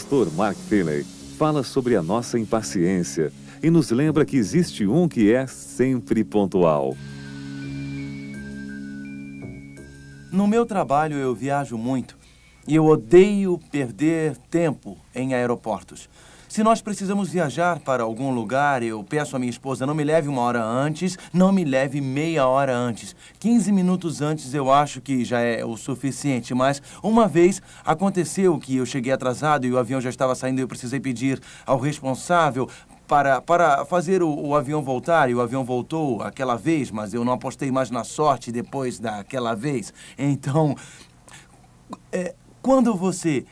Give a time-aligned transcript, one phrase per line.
[0.00, 1.04] Pastor Mark Finney
[1.36, 3.30] fala sobre a nossa impaciência
[3.62, 6.96] e nos lembra que existe um que é sempre pontual.
[10.32, 12.16] No meu trabalho eu viajo muito
[12.66, 16.08] e eu odeio perder tempo em aeroportos.
[16.50, 20.26] Se nós precisamos viajar para algum lugar, eu peço à minha esposa, não me leve
[20.26, 23.14] uma hora antes, não me leve meia hora antes.
[23.38, 28.78] 15 minutos antes eu acho que já é o suficiente, mas uma vez aconteceu que
[28.78, 32.68] eu cheguei atrasado e o avião já estava saindo e eu precisei pedir ao responsável
[33.06, 37.24] para, para fazer o, o, avião voltar, e o avião voltou aquela vez, mas eu
[37.24, 39.94] não apostei mais na sorte depois daquela vez.
[40.18, 40.74] Então,
[42.10, 43.46] é, quando você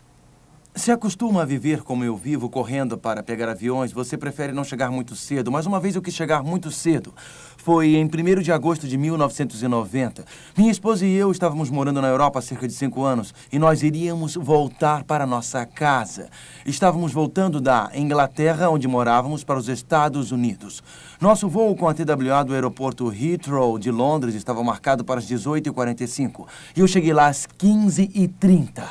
[0.78, 4.90] se acostuma a viver como eu vivo, correndo para pegar aviões, você prefere não chegar
[4.90, 5.50] muito cedo.
[5.50, 7.12] Mas uma vez eu quis chegar muito cedo.
[7.56, 10.24] Foi em 1 de agosto de 1990.
[10.56, 13.82] Minha esposa e eu estávamos morando na Europa há cerca de cinco anos e nós
[13.82, 16.30] iríamos voltar para nossa casa.
[16.64, 20.82] Estávamos voltando da Inglaterra, onde morávamos, para os Estados Unidos.
[21.20, 26.46] Nosso voo com a TWA do aeroporto Heathrow de Londres estava marcado para as 18h45
[26.76, 28.84] e eu cheguei lá às 15h30.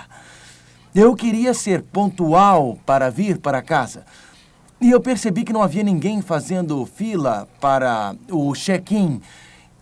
[1.00, 4.04] Eu queria ser pontual para vir para casa.
[4.82, 9.22] E eu percebi que não havia ninguém fazendo fila para o check-in.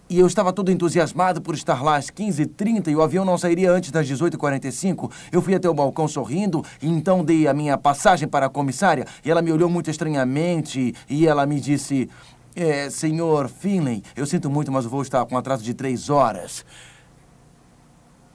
[0.09, 3.72] E eu estava todo entusiasmado por estar lá às 15h30 e o avião não sairia
[3.72, 5.09] antes das 18h45.
[5.31, 9.07] Eu fui até o balcão sorrindo e então dei a minha passagem para a comissária.
[9.23, 12.09] E ela me olhou muito estranhamente e ela me disse:
[12.53, 16.66] é, Senhor Finley, eu sinto muito, mas o voo está com atraso de três horas.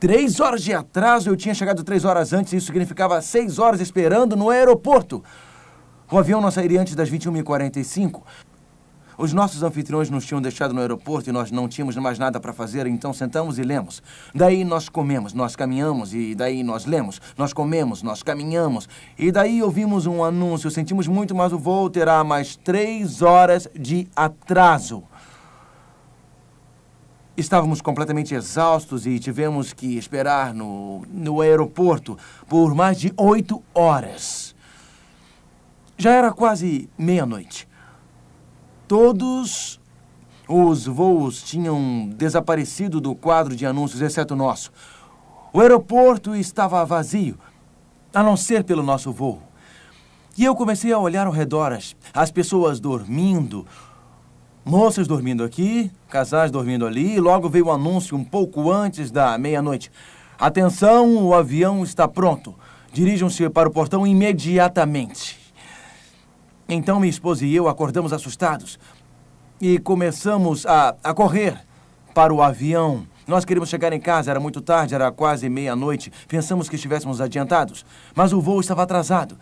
[0.00, 3.83] Três horas de atraso, eu tinha chegado três horas antes, e isso significava seis horas
[3.83, 5.22] esperando no aeroporto.
[6.11, 8.22] O avião não sairia antes das 21h45.
[9.19, 12.55] Os nossos anfitriões nos tinham deixado no aeroporto e nós não tínhamos mais nada para
[12.55, 14.03] fazer, então sentamos e lemos.
[14.34, 17.21] Daí nós comemos, nós caminhamos e daí nós lemos.
[17.37, 18.89] Nós comemos, nós caminhamos.
[19.19, 20.71] E daí ouvimos um anúncio.
[20.71, 25.05] Sentimos muito, mas o voo terá mais três horas de atraso.
[27.41, 34.55] Estávamos completamente exaustos e tivemos que esperar no, no aeroporto por mais de oito horas.
[35.97, 37.67] Já era quase meia-noite.
[38.87, 39.81] Todos
[40.47, 44.71] os voos tinham desaparecido do quadro de anúncios, exceto o nosso.
[45.51, 47.39] O aeroporto estava vazio,
[48.12, 49.41] a não ser pelo nosso voo.
[50.37, 53.67] E eu comecei a olhar ao redor, as, as pessoas dormindo,
[54.70, 59.36] Moças dormindo aqui, casais dormindo ali, e logo veio o anúncio um pouco antes da
[59.36, 59.91] meia-noite.
[60.38, 62.54] Atenção, o avião está pronto.
[62.92, 65.36] Dirijam-se para o portão imediatamente.
[66.69, 68.78] Então minha esposa e eu acordamos assustados
[69.60, 71.59] e começamos a, a correr
[72.14, 73.04] para o avião.
[73.26, 76.12] Nós queríamos chegar em casa, era muito tarde, era quase meia-noite.
[76.28, 79.36] Pensamos que estivéssemos adiantados, mas o voo estava atrasado.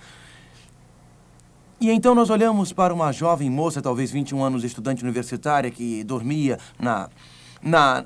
[1.81, 6.59] E então nós olhamos para uma jovem moça, talvez 21 anos, estudante universitária, que dormia
[6.77, 7.09] na,
[7.63, 8.05] na,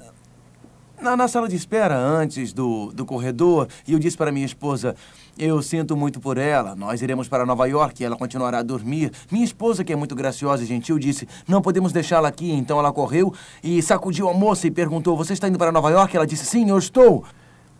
[1.01, 3.67] na, na, sala de espera antes do, do corredor.
[3.89, 4.95] E eu disse para minha esposa:
[5.39, 6.77] Eu sinto muito por ela.
[6.77, 9.11] Nós iremos para Nova York e ela continuará a dormir.
[9.31, 12.53] Minha esposa, que é muito graciosa e gentil, disse: Não podemos deixá-la aqui.
[12.53, 13.33] Então ela correu
[13.65, 16.15] e sacudiu a moça e perguntou: Você está indo para Nova York?
[16.15, 17.25] Ela disse: Sim, eu estou.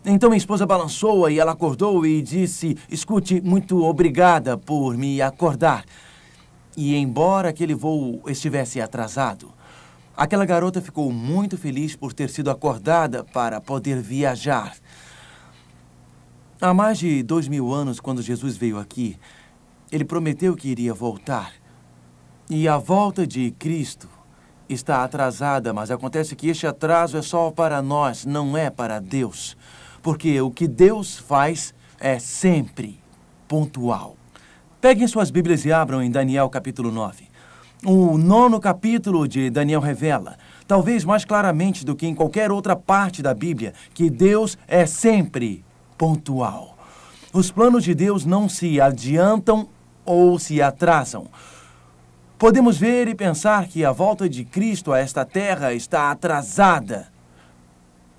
[0.05, 5.85] Então minha esposa balançou-a e ela acordou e disse: Escute, muito obrigada por me acordar.
[6.75, 9.51] E embora aquele voo estivesse atrasado,
[10.17, 14.75] aquela garota ficou muito feliz por ter sido acordada para poder viajar.
[16.59, 19.17] Há mais de dois mil anos, quando Jesus veio aqui,
[19.91, 21.53] ele prometeu que iria voltar.
[22.49, 24.09] E a volta de Cristo
[24.67, 29.55] está atrasada, mas acontece que este atraso é só para nós, não é para Deus.
[30.03, 32.99] Porque o que Deus faz é sempre
[33.47, 34.17] pontual.
[34.81, 37.23] Peguem suas Bíblias e abram em Daniel capítulo 9.
[37.85, 43.21] O nono capítulo de Daniel revela, talvez mais claramente do que em qualquer outra parte
[43.21, 45.63] da Bíblia, que Deus é sempre
[45.97, 46.77] pontual.
[47.31, 49.69] Os planos de Deus não se adiantam
[50.05, 51.27] ou se atrasam.
[52.37, 57.12] Podemos ver e pensar que a volta de Cristo a esta terra está atrasada.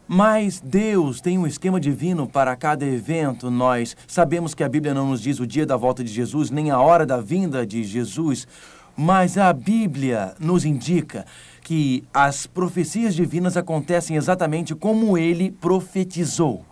[0.06, 3.50] Mas Deus tem um esquema divino para cada evento.
[3.50, 6.70] Nós sabemos que a Bíblia não nos diz o dia da volta de Jesus, nem
[6.70, 8.46] a hora da vinda de Jesus,
[8.96, 11.24] mas a Bíblia nos indica
[11.62, 16.64] que as profecias divinas acontecem exatamente como ele profetizou.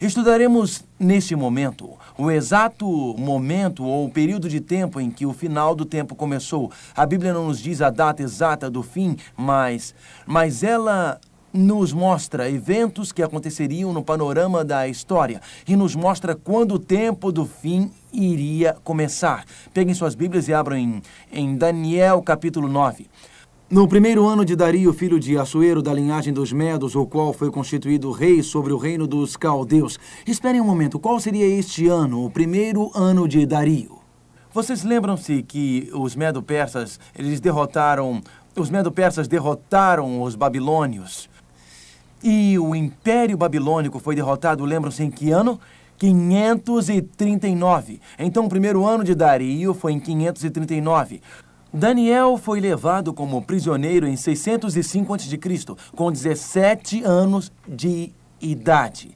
[0.00, 2.86] Estudaremos neste momento o exato
[3.16, 6.72] momento ou período de tempo em que o final do tempo começou.
[6.96, 9.94] A Bíblia não nos diz a data exata do fim, mas,
[10.26, 11.20] mas ela
[11.52, 17.30] nos mostra eventos que aconteceriam no panorama da história e nos mostra quando o tempo
[17.30, 19.44] do fim iria começar.
[19.72, 21.02] Peguem suas Bíblias e abram em,
[21.32, 23.06] em Daniel capítulo 9.
[23.72, 27.50] No primeiro ano de Dario, filho de Assuero, da linhagem dos Medos, o qual foi
[27.50, 29.98] constituído rei sobre o reino dos caldeus.
[30.26, 33.98] Esperem um momento, qual seria este ano, o primeiro ano de Dario?
[34.52, 38.20] Vocês lembram-se que os Medo-Persas, eles derrotaram,
[38.54, 41.31] os Medo-Persas derrotaram os babilônios.
[42.22, 45.60] E o Império Babilônico foi derrotado, lembram-se em que ano?
[45.98, 48.00] 539.
[48.18, 51.20] Então, o primeiro ano de Dario foi em 539.
[51.72, 55.38] Daniel foi levado como prisioneiro em 605 a.C.,
[55.94, 59.14] com 17 anos de idade.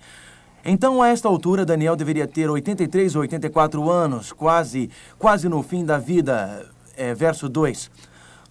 [0.64, 5.84] Então, a esta altura, Daniel deveria ter 83 ou 84 anos, quase, quase no fim
[5.84, 6.66] da vida.
[6.96, 7.90] É, verso 2.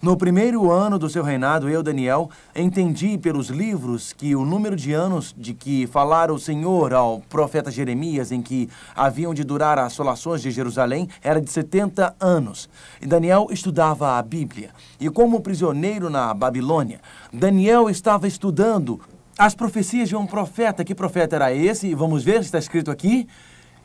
[0.02, 4.92] No primeiro ano do seu reinado, eu, Daniel, entendi pelos livros que o número de
[4.92, 9.86] anos de que falara o Senhor ao profeta Jeremias, em que haviam de durar as
[9.86, 12.68] assolações de Jerusalém, era de 70 anos.
[13.00, 14.70] E Daniel estudava a Bíblia.
[15.00, 17.00] E como prisioneiro na Babilônia,
[17.32, 19.00] Daniel estava estudando
[19.38, 20.84] as profecias de um profeta.
[20.84, 21.94] Que profeta era esse?
[21.94, 23.26] Vamos ver, está escrito aqui: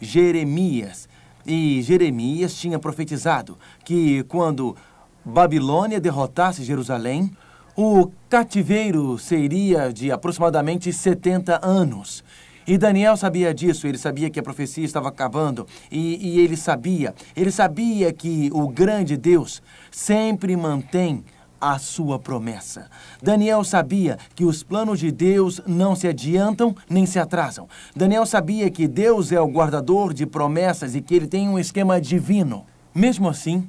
[0.02, 1.07] Jeremias.
[1.46, 4.75] E Jeremias tinha profetizado que quando
[5.23, 7.31] Babilônia derrotasse Jerusalém,
[7.75, 12.23] o cativeiro seria de aproximadamente 70 anos.
[12.68, 17.13] E Daniel sabia disso, ele sabia que a profecia estava acabando, e, e, ele sabia,
[17.35, 21.23] ele sabia que o grande Deus sempre mantém
[21.59, 22.89] a sua promessa.
[23.21, 27.68] Daniel sabia que os planos de Deus não se adiantam nem se atrasam.
[27.95, 32.01] Daniel sabia que Deus é o guardador de promessas e que ele tem um esquema
[32.01, 32.65] divino.
[32.94, 33.68] Mesmo assim,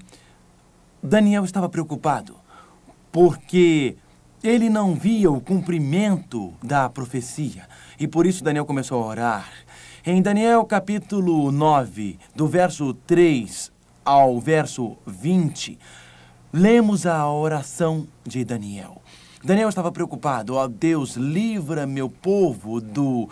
[1.03, 2.37] Daniel estava preocupado,
[3.11, 3.97] porque
[4.43, 7.67] ele não via o cumprimento da profecia.
[7.99, 9.53] E por isso Daniel começou a orar.
[10.07, 13.73] Em Daniel capítulo 9, do verso 3
[14.05, 15.77] ao verso 20,
[16.53, 19.03] lemos a oração de Daniel.
[19.43, 20.55] Daniel estava preocupado.
[20.55, 23.29] Ó oh, Deus, livra meu povo do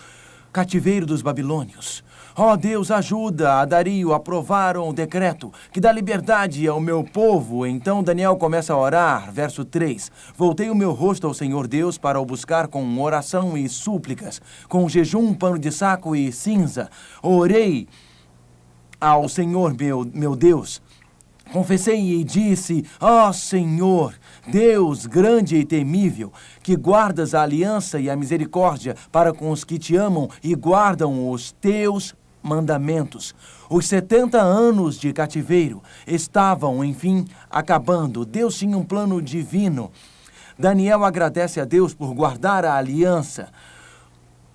[0.53, 2.03] cativeiro dos babilônios.
[2.37, 7.03] Ó oh, Deus, ajuda a Dario a aprovar um decreto que dá liberdade ao meu
[7.03, 7.67] povo.
[7.67, 10.11] Então Daniel começa a orar, verso 3.
[10.37, 14.89] Voltei o meu rosto ao Senhor Deus para o buscar com oração e súplicas, com
[14.89, 16.89] jejum, pano de saco e cinza.
[17.23, 17.89] Orei
[19.01, 20.81] ao Senhor meu, meu Deus.
[21.53, 24.15] Confessei e disse: Ó oh, Senhor,
[24.47, 26.33] Deus grande e temível,
[26.63, 31.29] que guardas a aliança e a misericórdia para com os que te amam e guardam
[31.29, 33.35] os teus mandamentos.
[33.69, 38.25] Os 70 anos de cativeiro estavam, enfim, acabando.
[38.25, 39.91] Deus tinha um plano divino.
[40.59, 43.49] Daniel agradece a Deus por guardar a aliança.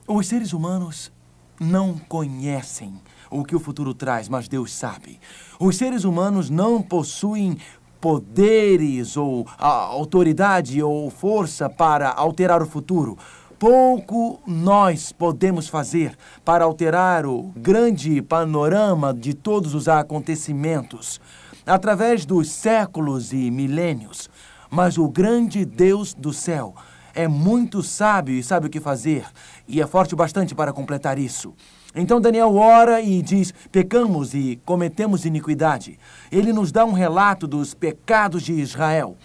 [0.08, 1.12] Os seres humanos
[1.60, 3.00] não conhecem
[3.30, 5.20] o que o futuro traz, mas Deus sabe.
[5.60, 7.58] Os seres humanos não possuem
[8.00, 13.18] poderes ou autoridade ou força para alterar o futuro
[13.66, 21.20] pouco nós podemos fazer para alterar o grande panorama de todos os acontecimentos
[21.66, 24.30] através dos séculos e milênios.
[24.70, 26.76] Mas o grande Deus do céu
[27.12, 29.26] é muito sábio e sabe o que fazer,
[29.68, 31.52] e é forte bastante para completar isso.
[31.96, 35.98] Então Daniel ora e diz: pecamos e cometemos iniquidade.
[36.32, 39.18] Ele nos dá um relato dos pecados de Israel.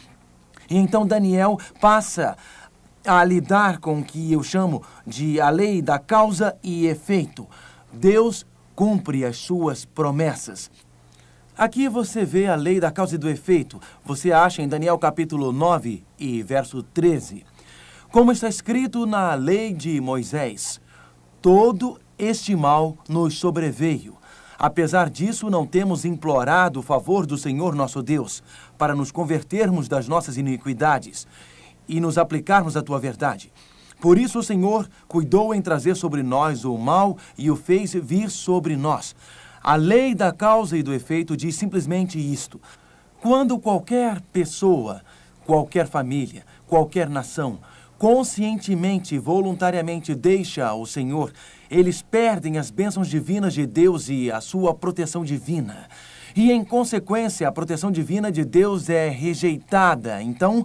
[0.70, 2.37] E então Daniel passa
[3.04, 7.47] a lidar com o que eu chamo de a lei da causa e efeito.
[7.92, 10.71] Deus cumpre as suas promessas.
[11.57, 13.80] Aqui você vê a lei da causa e do efeito.
[14.04, 17.45] Você acha em Daniel capítulo 9 e verso 13.
[18.11, 20.80] Como está escrito na lei de Moisés,
[21.40, 24.16] todo este mal nos sobreveio.
[24.59, 28.42] Apesar disso, não temos implorado o favor do Senhor nosso Deus
[28.76, 31.26] para nos convertermos das nossas iniquidades
[31.90, 33.52] e nos aplicarmos a tua verdade.
[34.00, 38.30] Por isso o Senhor cuidou em trazer sobre nós o mal e o fez vir
[38.30, 39.14] sobre nós.
[39.62, 42.59] A lei da causa e do efeito diz simplesmente isto:
[43.20, 45.02] quando qualquer pessoa,
[45.44, 47.59] qualquer família, qualquer nação,
[47.99, 51.30] conscientemente e voluntariamente deixa o Senhor,
[51.70, 55.87] eles perdem as bênçãos divinas de Deus e a sua proteção divina.
[56.35, 60.23] E, em consequência, a proteção divina de Deus é rejeitada.
[60.23, 60.64] Então,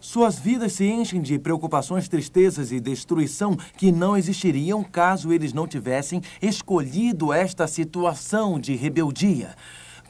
[0.00, 5.66] Suas vidas se enchem de preocupações, tristezas e destruição que não existiriam caso eles não
[5.66, 9.54] tivessem escolhido esta situação de rebeldia.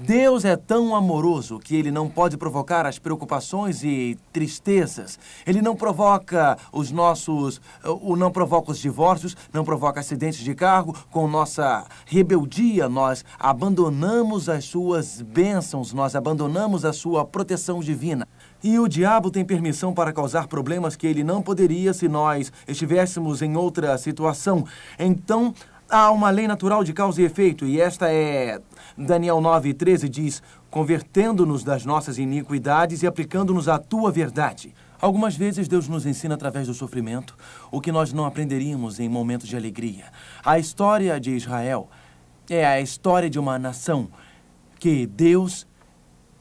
[0.02, 5.18] Deus é tão amoroso que ele não pode provocar as preocupações e tristezas.
[5.47, 7.61] Ele não provoca os nossos.
[7.85, 10.97] O não provoca os divórcios, não provoca acidentes de carro.
[11.11, 18.26] Com nossa rebeldia, nós abandonamos as suas bênçãos, nós abandonamos a sua proteção divina.
[18.62, 23.40] E o diabo tem permissão para causar problemas que ele não poderia se nós estivéssemos
[23.40, 24.66] em outra situação.
[24.98, 25.54] Então,
[25.88, 28.60] há uma lei natural de causa e efeito, e esta é
[28.96, 34.74] Daniel 9,13 diz: convertendo-nos das nossas iniquidades e aplicando-nos à tua verdade.
[35.00, 37.34] Algumas vezes Deus nos ensina através do sofrimento
[37.70, 40.04] o que nós não aprenderíamos em momentos de alegria.
[40.44, 41.88] A história de Israel
[42.48, 44.08] é a história de uma nação
[44.78, 45.66] que Deus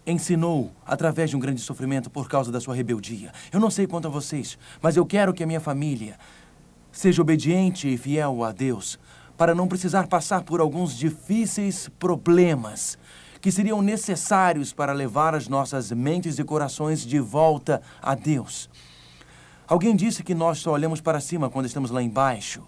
[0.09, 3.31] ensinou através de um grande sofrimento por causa da sua rebeldia.
[3.51, 6.17] Eu não sei quanto a vocês, mas eu quero que a minha família
[6.91, 8.99] seja obediente e fiel a Deus
[9.37, 12.97] para não precisar passar por alguns difíceis problemas
[13.39, 18.69] que seriam necessários para levar as nossas mentes e corações de volta a Deus.
[19.65, 22.67] Alguém disse que nós só olhamos para cima quando estamos lá embaixo.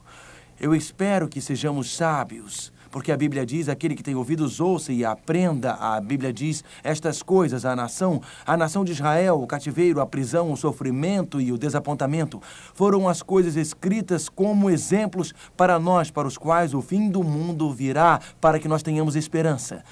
[0.60, 5.06] Eu espero que sejamos sábios porque a Bíblia diz: aquele que tem ouvidos, ouça e
[5.06, 5.74] aprenda.
[5.74, 8.22] A Bíblia diz estas coisas à nação.
[8.46, 12.42] A nação de Israel, o cativeiro, a prisão, o sofrimento e o desapontamento
[12.74, 17.72] foram as coisas escritas como exemplos para nós, para os quais o fim do mundo
[17.72, 19.84] virá, para que nós tenhamos esperança.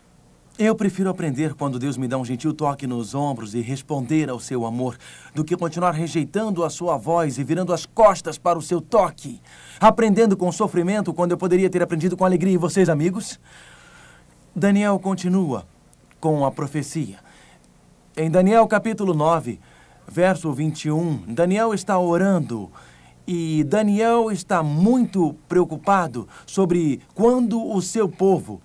[0.61, 4.41] Eu prefiro aprender quando Deus me dá um gentil toque nos ombros e responder ao
[4.41, 4.97] seu amor,
[5.33, 9.39] do que continuar rejeitando a sua voz e virando as costas para o seu toque.
[9.79, 12.55] Aprendendo com sofrimento quando eu poderia ter aprendido com alegria.
[12.55, 13.39] E vocês, amigos?
[14.53, 15.65] Daniel continua
[16.19, 17.19] com a profecia.
[18.17, 19.61] Em Daniel capítulo 9,
[20.09, 22.69] verso 21, Daniel está orando
[23.25, 28.61] e Daniel está muito preocupado sobre quando o seu povo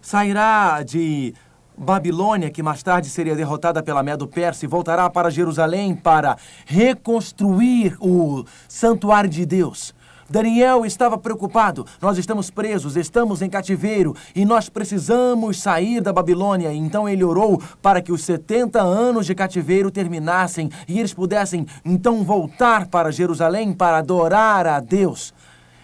[0.00, 1.34] sairá de
[1.76, 8.44] Babilônia, que mais tarde seria derrotada pela Medo-Persa, e voltará para Jerusalém para reconstruir o
[8.68, 9.94] santuário de Deus.
[10.30, 11.84] Daniel estava preocupado.
[12.00, 16.72] Nós estamos presos, estamos em cativeiro e nós precisamos sair da Babilônia.
[16.72, 22.22] Então ele orou para que os 70 anos de cativeiro terminassem e eles pudessem então
[22.22, 25.34] voltar para Jerusalém para adorar a Deus.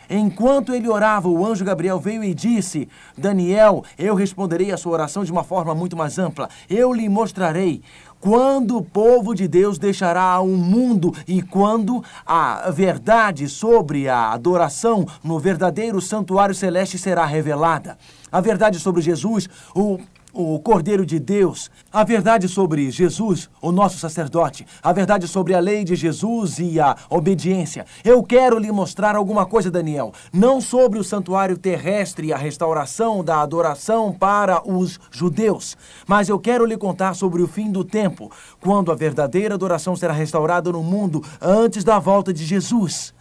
[0.09, 5.25] Enquanto ele orava, o anjo Gabriel veio e disse: Daniel, eu responderei a sua oração
[5.25, 6.49] de uma forma muito mais ampla.
[6.69, 7.83] Eu lhe mostrarei
[8.21, 15.07] quando o povo de Deus deixará o mundo e quando a verdade sobre a adoração
[15.23, 17.99] no verdadeiro santuário celeste será revelada.
[18.31, 19.99] A verdade sobre Jesus, o
[20.37, 25.61] o Cordeiro de Deus, a verdade sobre Jesus, o nosso sacerdote, a verdade sobre a
[25.61, 27.87] lei de Jesus e a obediência.
[28.05, 33.25] Eu quero lhe mostrar alguma coisa, Daniel, não sobre o santuário terrestre e a restauração
[33.25, 35.75] da adoração para os judeus,
[36.07, 40.13] mas eu quero lhe contar sobre o fim do tempo, quando a verdadeira adoração será
[40.13, 43.16] restaurada no mundo antes da volta de Jesus.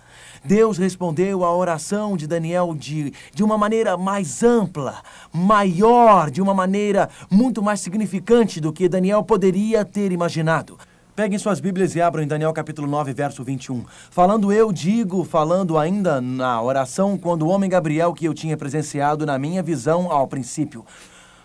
[0.46, 5.02] Deus respondeu à oração de Daniel de, de uma maneira mais ampla,
[5.34, 10.78] maior, de uma maneira muito mais significante do que Daniel poderia ter imaginado.
[11.16, 13.86] Peguem suas Bíblias e abram em Daniel capítulo 9, verso 21.
[14.12, 19.26] Falando eu, digo, falando ainda na oração, quando o homem Gabriel que eu tinha presenciado
[19.26, 20.86] na minha visão ao princípio.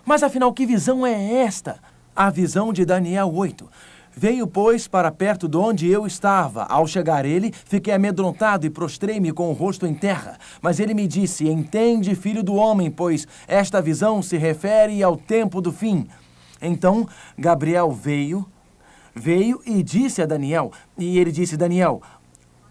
[0.05, 1.79] Mas afinal, que visão é esta?
[2.15, 3.67] A visão de Daniel 8.
[4.23, 6.65] Veio, pois, para perto de onde eu estava.
[6.65, 10.39] Ao chegar ele, fiquei amedrontado e prostrei-me com o rosto em terra.
[10.61, 15.63] Mas ele me disse: Entende, filho do homem, pois esta visão se refere ao tempo
[15.63, 16.07] do fim.
[16.61, 17.09] Então
[17.39, 18.47] Gabriel veio,
[19.15, 22.03] veio e disse a Daniel, e ele disse: Daniel,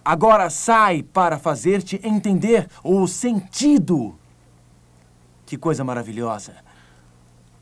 [0.05, 4.15] agora sai para fazer-te entender o sentido.
[5.47, 6.68] Que coisa maravilhosa!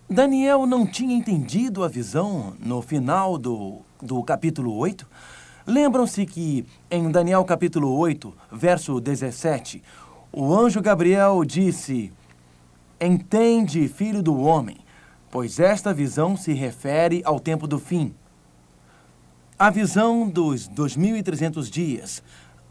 [0.09, 5.05] Daniel não tinha entendido a visão no final do, do capítulo 8?
[5.65, 9.83] Lembram-se que em Daniel capítulo 8, verso 17,
[10.31, 12.13] o anjo Gabriel disse:
[13.01, 14.77] Entende, filho do homem,
[15.29, 18.15] pois esta visão se refere ao tempo do fim.
[19.59, 22.23] A visão dos 2.300 dias,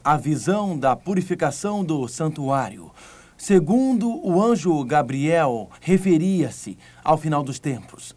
[0.02, 2.90] a visão da purificação do santuário,
[3.36, 8.14] Segundo o anjo Gabriel, referia-se ao final dos tempos.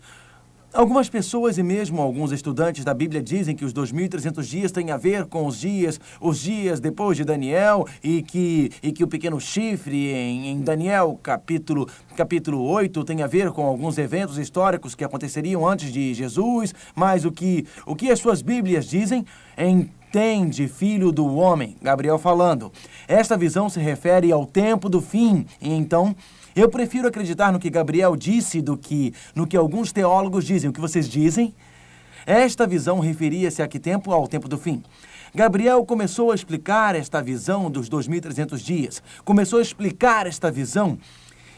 [0.72, 4.98] Algumas pessoas e mesmo alguns estudantes da Bíblia dizem que os 2.300 dias têm a
[4.98, 9.42] ver com os dias, os dias depois de Daniel e que, e que o pequeno
[9.42, 15.04] chifre em, em Daniel capítulo, capítulo 8 tem a ver com alguns eventos históricos que
[15.04, 19.26] aconteceriam antes de Jesus, mas o que, o que as suas Bíblias dizem
[20.10, 22.72] Entende, filho do homem, Gabriel falando.
[23.08, 26.16] Esta visão se refere ao tempo do fim, e então
[26.56, 30.72] eu prefiro acreditar no que Gabriel disse do que no que alguns teólogos dizem.
[30.72, 31.54] O que vocês dizem?
[32.26, 34.12] Esta visão referia-se a que tempo?
[34.12, 34.82] Ao tempo do fim.
[35.36, 39.04] Gabriel começou a explicar esta visão dos 2.300 dias.
[39.24, 40.98] Começou a explicar esta visão.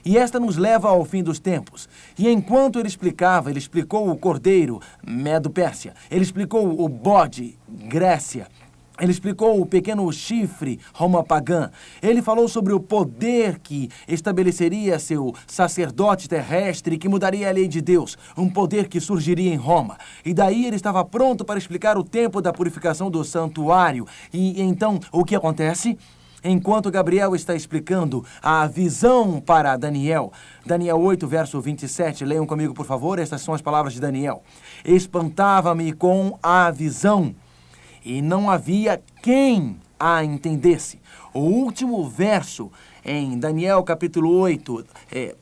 [0.04, 1.88] E esta nos leva ao fim dos tempos.
[2.18, 5.94] E enquanto ele explicava, ele explicou o cordeiro, Medo-Pérsia.
[6.10, 8.48] Ele explicou o bode, Grécia.
[9.02, 11.72] Ele explicou o pequeno chifre Roma pagã.
[12.04, 17.82] Ele falou sobre o poder que estabeleceria seu sacerdote terrestre que mudaria a lei de
[17.82, 19.98] Deus, um poder que surgiria em Roma.
[20.24, 24.06] E daí ele estava pronto para explicar o tempo da purificação do santuário.
[24.32, 25.98] E então, o que acontece?
[26.44, 30.34] Enquanto Gabriel está explicando a visão para Daniel,
[30.66, 34.42] Daniel 8, verso 27, leiam comigo, por favor, estas são as palavras de Daniel.
[34.84, 37.36] Espantava-me com a visão
[38.04, 41.00] e não havia quem a entendesse.
[41.32, 42.72] O último verso
[43.06, 45.36] em Daniel capítulo 8, é,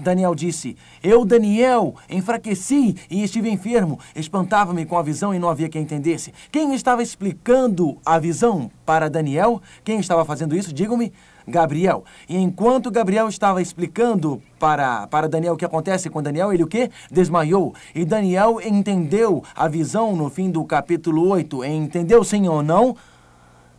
[0.00, 3.98] Daniel disse: Eu, Daniel, enfraqueci e estive enfermo.
[4.14, 6.32] Espantava-me com a visão e não havia quem entendesse.
[6.50, 9.60] Quem estava explicando a visão para Daniel?
[9.84, 10.72] Quem estava fazendo isso?
[10.72, 11.12] Digam-me.
[11.48, 12.04] Gabriel.
[12.28, 16.66] E enquanto Gabriel estava explicando para, para Daniel o que acontece com Daniel, ele o
[16.66, 16.90] quê?
[17.08, 17.72] Desmaiou.
[17.94, 21.64] E Daniel entendeu a visão no fim do capítulo 8.
[21.64, 22.96] Entendeu sim ou não?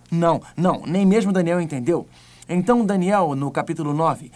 [0.09, 2.07] Não, não, nem mesmo Daniel entendeu.
[2.47, 4.31] Então, Daniel, no capítulo 9,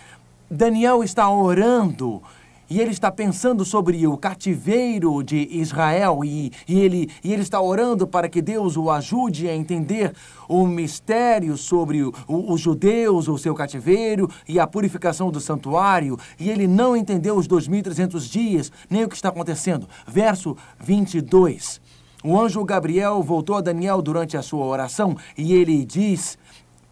[0.53, 2.21] Daniel está orando
[2.69, 7.61] e ele está pensando sobre o cativeiro de Israel e, e, ele, e ele está
[7.61, 10.13] orando para que Deus o ajude a entender
[10.49, 16.17] o mistério sobre os judeus, o seu cativeiro e a purificação do santuário.
[16.37, 19.87] E ele não entendeu os 2.300 dias, nem o que está acontecendo.
[20.05, 21.79] Verso 22.
[22.25, 26.37] O anjo Gabriel voltou a Daniel durante a sua oração e ele diz,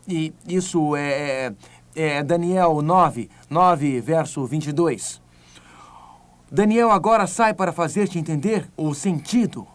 [0.07, 1.53] e isso é,
[1.95, 5.21] é, Daniel 9, 9, verso 22.
[6.51, 9.67] Daniel agora sai para fazer-te entender o sentido.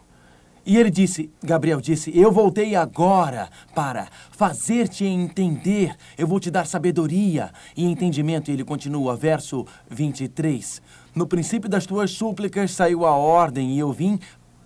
[0.67, 5.95] E ele disse, Gabriel disse: Eu voltei agora para fazer-te entender.
[6.17, 8.51] Eu vou te dar sabedoria e entendimento.
[8.51, 10.81] E ele continua, verso 23.
[11.15, 14.19] No princípio das tuas súplicas saiu a ordem, e eu vim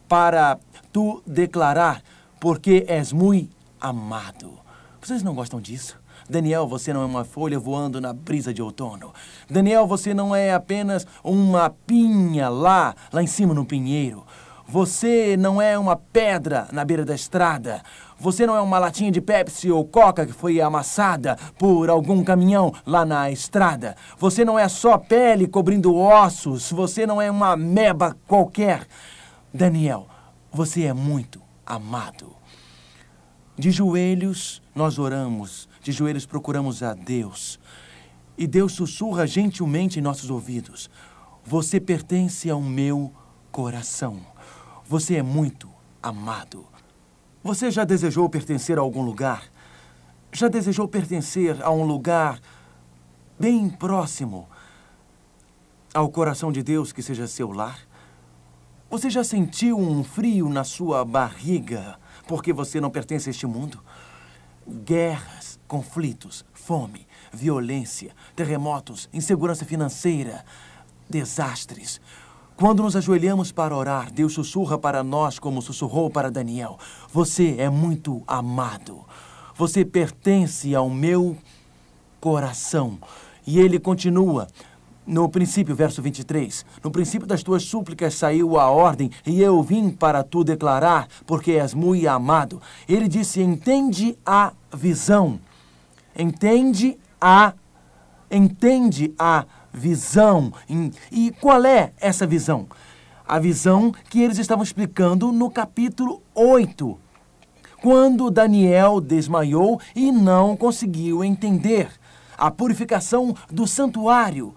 [0.08, 0.58] para
[0.92, 2.02] tu declarar,
[2.40, 4.58] porque és muito amado.
[5.00, 5.98] Vocês não gostam disso?
[6.28, 9.14] Daniel, você não é uma folha voando na brisa de outono.
[9.48, 14.24] Daniel, você não é apenas uma pinha lá, lá em cima no pinheiro.
[14.66, 17.82] Você não é uma pedra na beira da estrada.
[18.20, 22.74] Você não é uma latinha de Pepsi ou Coca que foi amassada por algum caminhão
[22.84, 23.96] lá na estrada.
[24.18, 26.70] Você não é só pele cobrindo ossos.
[26.70, 28.86] Você não é uma meba qualquer.
[29.54, 30.06] Daniel,
[30.52, 32.36] você é muito amado.
[33.56, 37.58] De joelhos, nós oramos de joelhos procuramos a Deus.
[38.36, 40.88] E Deus sussurra gentilmente em nossos ouvidos:
[41.44, 43.12] Você pertence ao meu
[43.50, 44.20] coração.
[44.86, 45.68] Você é muito
[46.02, 46.66] amado.
[47.42, 49.44] Você já desejou pertencer a algum lugar?
[50.32, 52.40] Já desejou pertencer a um lugar
[53.38, 54.48] bem próximo
[55.94, 57.80] ao coração de Deus que seja seu lar?
[58.90, 63.82] Você já sentiu um frio na sua barriga porque você não pertence a este mundo?
[64.66, 70.44] Guerras, conflitos, fome, violência, terremotos, insegurança financeira,
[71.08, 72.00] desastres.
[72.56, 76.78] Quando nos ajoelhamos para orar, Deus sussurra para nós como sussurrou para Daniel:
[77.12, 79.04] Você é muito amado.
[79.54, 81.36] Você pertence ao meu
[82.20, 82.98] coração.
[83.46, 84.48] E ele continua:
[85.06, 89.90] no princípio, verso 23, no princípio das tuas súplicas saiu a ordem, e eu vim
[89.90, 92.60] para tu declarar, porque és muito amado.
[92.88, 95.40] Ele disse: entende a visão
[96.18, 97.54] entende a
[98.30, 100.52] entende a visão.
[101.10, 102.66] E qual é essa visão?
[103.26, 106.98] A visão que eles estavam explicando no capítulo 8,
[107.80, 111.88] quando Daniel desmaiou e não conseguiu entender
[112.36, 114.54] a purificação do santuário.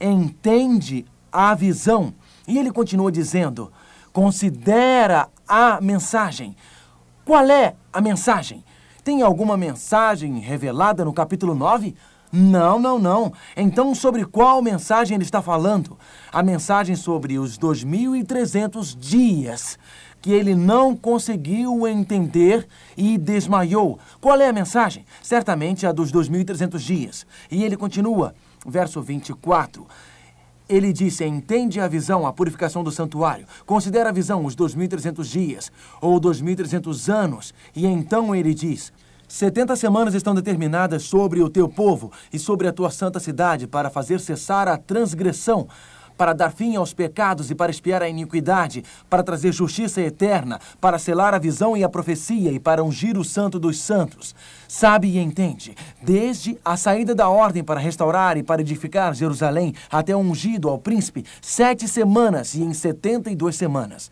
[0.00, 2.14] Entende a visão.
[2.46, 3.72] E ele continua dizendo:
[4.12, 6.56] considera a mensagem.
[7.24, 8.64] Qual é a mensagem?
[9.04, 11.92] Tem alguma mensagem revelada no capítulo 9?
[12.32, 13.32] Não, não, não.
[13.56, 15.98] Então, sobre qual mensagem ele está falando?
[16.32, 19.76] A mensagem sobre os 2.300 dias
[20.20, 23.98] que ele não conseguiu entender e desmaiou.
[24.20, 25.04] Qual é a mensagem?
[25.20, 27.26] Certamente a dos 2.300 dias.
[27.50, 28.32] E ele continua,
[28.64, 29.84] verso 24.
[30.72, 33.46] Ele disse: entende a visão, a purificação do santuário.
[33.66, 37.52] Considera a visão, os 2.300 dias, ou 2.300 anos.
[37.76, 38.90] E então ele diz:
[39.28, 43.90] 70 semanas estão determinadas sobre o teu povo e sobre a tua santa cidade para
[43.90, 45.68] fazer cessar a transgressão
[46.22, 50.96] para dar fim aos pecados e para espiar a iniquidade, para trazer justiça eterna, para
[50.96, 54.32] selar a visão e a profecia e para ungir o santo dos santos.
[54.68, 60.14] Sabe e entende, desde a saída da ordem para restaurar e para edificar Jerusalém até
[60.14, 64.08] o ungido ao príncipe, sete semanas e em setenta e duas semanas.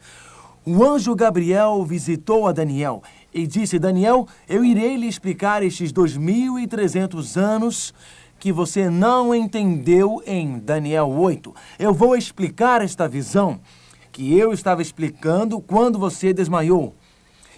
[0.67, 6.17] O anjo Gabriel visitou a Daniel e disse: Daniel, eu irei lhe explicar estes dois
[6.17, 7.95] mil e trezentos anos
[8.41, 11.55] que você não entendeu em Daniel 8.
[11.79, 13.61] Eu vou explicar esta visão
[14.11, 16.95] que eu estava explicando quando você desmaiou.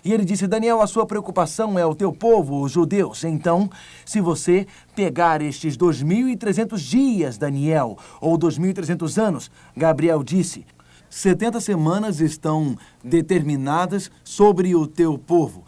[0.04, 3.22] E ele disse: Daniel, a sua preocupação é o teu povo, os judeus.
[3.22, 3.70] Então,
[4.04, 4.66] se você
[4.96, 10.66] pegar estes 2.300 dias, Daniel, ou 2.300 anos, Gabriel disse:
[11.08, 15.62] 70 semanas estão determinadas sobre o teu povo.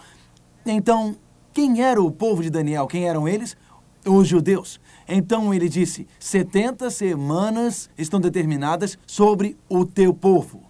[0.67, 1.15] Então,
[1.53, 2.89] quem era o povo de Daniel?
[2.89, 3.57] Quem eram eles?
[4.05, 4.81] Os judeus.
[5.09, 10.63] Então ele disse: 70 semanas estão determinadas sobre o teu povo.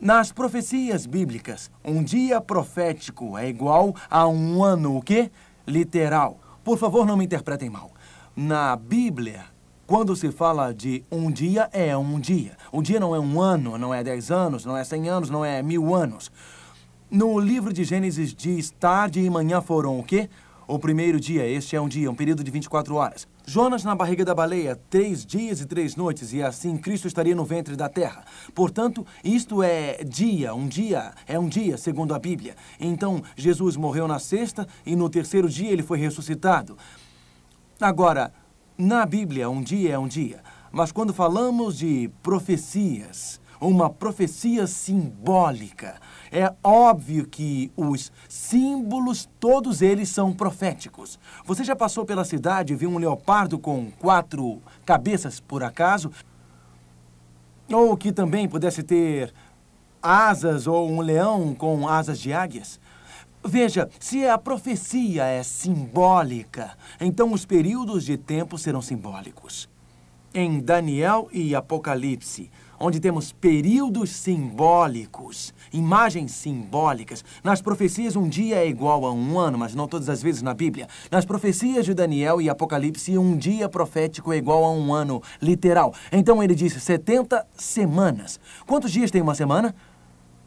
[0.00, 5.30] Nas profecias bíblicas, um dia profético é igual a um ano, o quê?
[5.66, 6.40] Literal.
[6.64, 7.92] Por favor, não me interpretem mal.
[8.34, 9.44] Na Bíblia,
[9.86, 12.56] quando se fala de um dia, é um dia.
[12.72, 15.44] Um dia não é um ano, não é dez anos, não é cem anos, não
[15.44, 16.32] é mil anos.
[17.10, 20.30] No livro de Gênesis diz: tarde e manhã foram o quê?
[20.66, 23.28] O primeiro dia, este é um dia, um período de 24 horas.
[23.44, 27.44] Jonas na barriga da baleia, três dias e três noites, e assim Cristo estaria no
[27.44, 28.24] ventre da terra.
[28.54, 32.54] Portanto, isto é dia, um dia é um dia, segundo a Bíblia.
[32.78, 36.78] Então, Jesus morreu na sexta e no terceiro dia ele foi ressuscitado.
[37.80, 38.32] Agora,
[38.78, 40.40] na Bíblia, um dia é um dia.
[40.70, 46.00] Mas quando falamos de profecias, uma profecia simbólica.
[46.30, 51.18] É óbvio que os símbolos, todos eles são proféticos.
[51.44, 56.10] Você já passou pela cidade e viu um leopardo com quatro cabeças, por acaso?
[57.72, 59.32] Ou que também pudesse ter
[60.02, 62.80] asas ou um leão com asas de águias?
[63.44, 69.68] Veja, se a profecia é simbólica, então os períodos de tempo serão simbólicos.
[70.34, 72.50] Em Daniel e Apocalipse,
[72.82, 77.24] onde temos períodos simbólicos, imagens simbólicas.
[77.44, 80.52] Nas profecias, um dia é igual a um ano, mas não todas as vezes na
[80.52, 80.88] Bíblia.
[81.08, 85.94] Nas profecias de Daniel e Apocalipse, um dia profético é igual a um ano literal.
[86.10, 88.40] Então ele disse 70 semanas.
[88.66, 89.72] Quantos dias tem uma semana?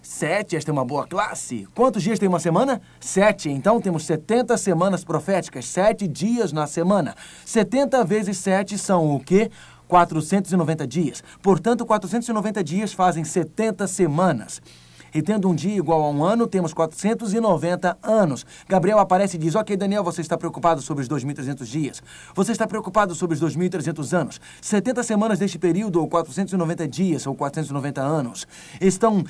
[0.02, 1.68] Sete, esta é uma boa classe.
[1.74, 2.80] Quantos dias tem uma semana?
[3.00, 3.50] Sete.
[3.50, 7.16] Então temos 70 semanas proféticas, sete dias na semana.
[7.44, 9.50] 70 vezes sete são o quê?
[9.88, 11.24] 490 dias.
[11.42, 14.62] Portanto, 490 dias fazem 70 semanas.
[15.16, 18.46] E tendo um dia igual a um ano, temos 490 anos.
[18.68, 22.04] Gabriel aparece e diz: Ok, Daniel, você está preocupado sobre os 2.300 dias.
[22.36, 24.42] Você está preocupado sobre os 2.300 anos.
[24.62, 28.46] 70 semanas deste período, ou 490 dias, ou 490 anos,
[28.82, 29.24] estão,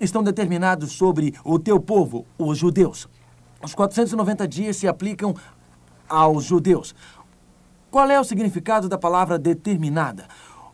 [0.00, 3.08] estão determinados sobre o teu povo, os judeus.
[3.62, 5.36] Os 490 dias se aplicam
[6.08, 6.92] aos judeus.
[7.90, 10.28] Qual é o significado da palavra determinada?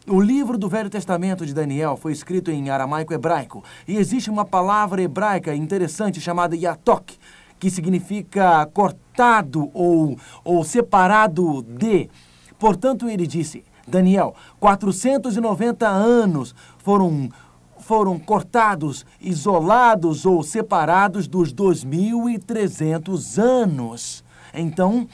[0.07, 4.45] O livro do Velho Testamento de Daniel foi escrito em aramaico hebraico e existe uma
[4.45, 7.17] palavra hebraica interessante chamada yatok,
[7.59, 12.11] que significa cortado ou, ou separado de.
[12.59, 17.31] Portanto, ele disse, Daniel, 490 anos foram
[17.79, 24.23] foram cortados, isolados ou separados dos 2.300 anos.
[24.53, 25.07] Então,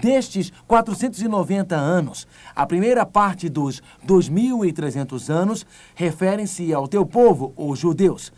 [0.00, 8.32] Destes 490 anos, a primeira parte dos 2.300 anos referem-se ao teu povo, os judeus.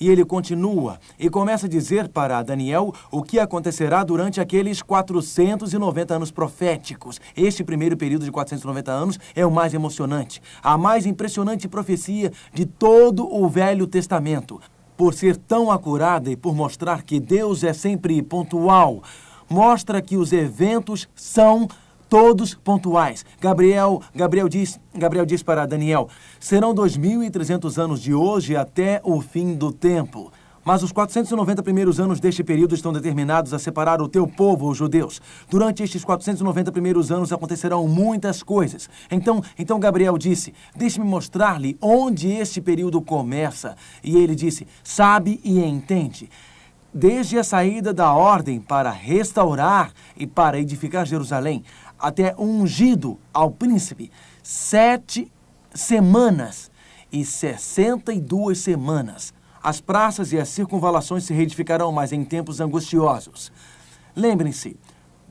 [0.00, 6.14] E ele continua e começa a dizer para Daniel o que acontecerá durante aqueles 490
[6.14, 7.20] anos proféticos.
[7.36, 12.64] Este primeiro período de 490 anos é o mais emocionante, a mais impressionante profecia de
[12.64, 14.60] todo o Velho Testamento.
[14.96, 19.02] Por ser tão acurada e por mostrar que Deus é sempre pontual,
[19.48, 21.68] mostra que os eventos são
[22.08, 23.24] todos pontuais.
[23.40, 26.08] Gabriel, Gabriel diz, Gabriel diz para Daniel:
[26.40, 30.32] serão 2300 anos de hoje até o fim do tempo.
[30.64, 34.76] Mas os 490 primeiros anos deste período estão determinados a separar o teu povo, os
[34.76, 35.18] judeus.
[35.48, 38.90] Durante estes 490 primeiros anos acontecerão muitas coisas.
[39.10, 43.76] Então, então Gabriel disse: Deixe-me mostrar-lhe onde este período começa.
[44.04, 46.28] E ele disse: Sabe e entende
[46.92, 51.64] desde a saída da ordem para restaurar e para edificar Jerusalém,
[51.98, 54.10] até ungido ao príncipe,
[54.42, 55.30] sete
[55.74, 56.70] semanas
[57.10, 59.32] e sessenta e duas semanas.
[59.62, 63.52] As praças e as circunvalações se reedificarão, mas em tempos angustiosos.
[64.14, 64.76] Lembrem-se,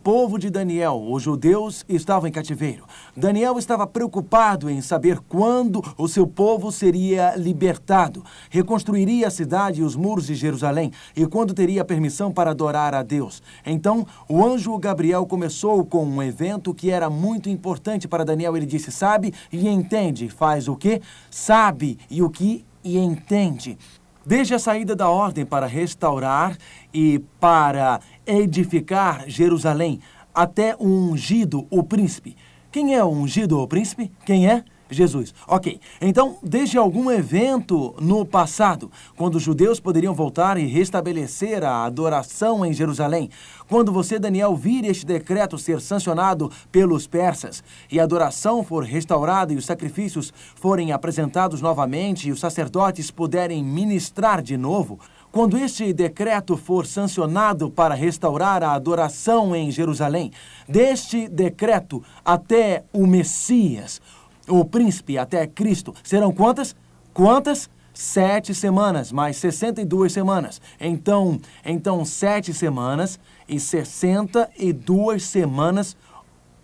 [0.07, 2.85] povo de Daniel, os judeus, estavam em cativeiro.
[3.13, 9.83] Daniel estava preocupado em saber quando o seu povo seria libertado, reconstruiria a cidade e
[9.83, 13.43] os muros de Jerusalém e quando teria permissão para adorar a Deus.
[13.65, 18.55] Então, o anjo Gabriel começou com um evento que era muito importante para Daniel.
[18.55, 20.29] Ele disse: Sabe e entende.
[20.29, 21.01] Faz o quê?
[21.29, 23.77] Sabe e o que e entende.
[24.25, 26.57] Desde a saída da ordem para restaurar
[26.93, 29.99] e para edificar Jerusalém,
[30.33, 32.35] até o ungido, o príncipe.
[32.71, 34.11] Quem é o ungido, o príncipe?
[34.25, 34.63] Quem é?
[34.89, 35.33] Jesus.
[35.47, 35.79] Ok.
[35.99, 42.65] Então, desde algum evento no passado, quando os judeus poderiam voltar e restabelecer a adoração
[42.65, 43.29] em Jerusalém,
[43.67, 49.53] quando você, Daniel, vir este decreto ser sancionado pelos persas e a adoração for restaurada
[49.53, 54.99] e os sacrifícios forem apresentados novamente e os sacerdotes puderem ministrar de novo,
[55.37, 60.31] quando este decreto for sancionado para restaurar a adoração em Jerusalém,
[60.67, 64.01] deste decreto até o Messias,
[64.47, 65.93] o príncipe até Cristo.
[66.03, 66.75] Serão quantas?
[67.13, 67.69] Quantas?
[67.93, 70.59] Sete semanas, mais 62 semanas.
[70.81, 75.95] Então, então sete semanas e 62 semanas,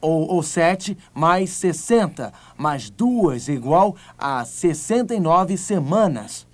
[0.02, 6.48] ou, ou 7 mais 60, mais 2 igual a 69 semanas.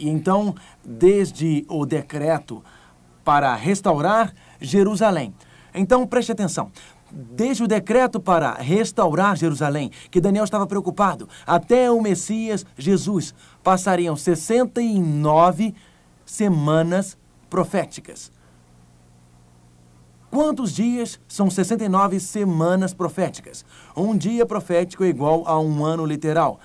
[0.00, 0.54] E então,
[0.98, 2.62] desde o decreto
[3.24, 5.32] para restaurar Jerusalém.
[5.72, 6.70] Então, preste atenção
[7.12, 14.14] desde o decreto para restaurar Jerusalém, que Daniel estava preocupado, até o Messias Jesus, passariam
[14.14, 15.74] 69
[16.24, 18.30] semanas proféticas.
[20.30, 23.64] Quantos dias são 69 semanas proféticas?
[23.96, 26.60] Um dia profético é igual a um ano literal.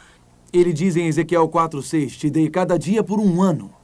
[0.54, 3.75] Ele diz em Ezequiel 4,6: Te dei cada dia por um ano.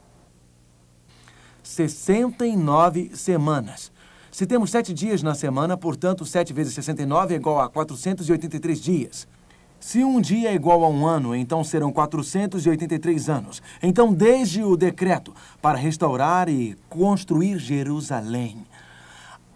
[1.62, 3.92] 69 semanas.
[4.30, 9.28] Se temos sete dias na semana, portanto, 7 vezes 69 é igual a 483 dias.
[9.78, 13.60] Se um dia é igual a um ano, então serão 483 anos.
[13.82, 18.64] Então, desde o decreto para restaurar e construir Jerusalém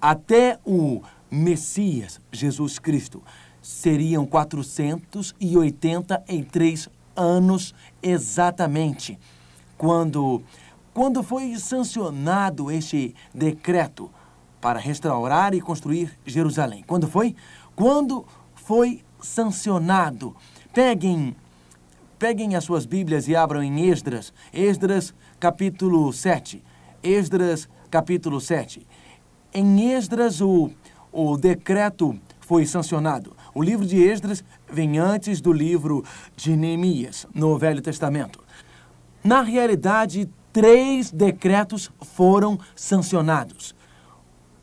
[0.00, 3.22] até o Messias, Jesus Cristo,
[3.62, 9.18] seriam 483 anos exatamente.
[9.78, 10.42] Quando,
[10.96, 14.10] quando foi sancionado este decreto
[14.62, 16.82] para restaurar e construir Jerusalém.
[16.86, 17.36] Quando foi?
[17.74, 20.34] Quando foi sancionado.
[20.72, 21.36] Peguem,
[22.18, 26.64] peguem as suas Bíblias e abram em Esdras, Esdras capítulo 7.
[27.02, 28.86] Esdras capítulo 7.
[29.52, 30.70] Em Esdras o,
[31.12, 33.36] o decreto foi sancionado.
[33.54, 36.02] O livro de Esdras vem antes do livro
[36.34, 38.42] de Neemias, no Velho Testamento.
[39.22, 43.74] Na realidade, três decretos foram sancionados.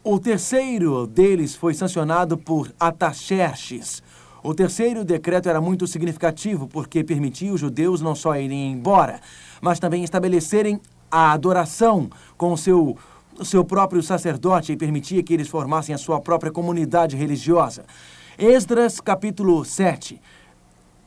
[0.03, 4.01] O terceiro deles foi sancionado por Ataxerxes.
[4.41, 9.19] O terceiro decreto era muito significativo porque permitia os judeus não só irem embora,
[9.61, 12.97] mas também estabelecerem a adoração com seu,
[13.43, 17.85] seu próprio sacerdote e permitia que eles formassem a sua própria comunidade religiosa.
[18.35, 20.19] Esdras capítulo 7.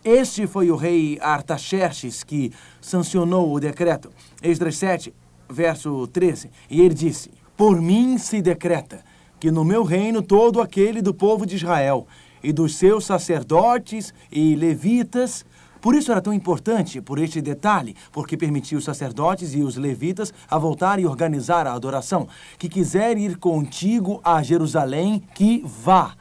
[0.06, 4.12] Este foi o rei Artaxerxes que sancionou o decreto.
[4.40, 5.12] Esdras 7,
[5.50, 6.48] verso 13.
[6.70, 9.02] E ele disse: por mim se decreta
[9.40, 12.06] que no meu reino todo aquele do povo de Israel
[12.40, 15.44] e dos seus sacerdotes e levitas.
[15.80, 20.32] Por isso era tão importante, por este detalhe, porque permitia os sacerdotes e os levitas
[20.48, 22.28] a voltar e organizar a adoração.
[22.58, 26.14] Que quiser ir contigo a Jerusalém, que vá.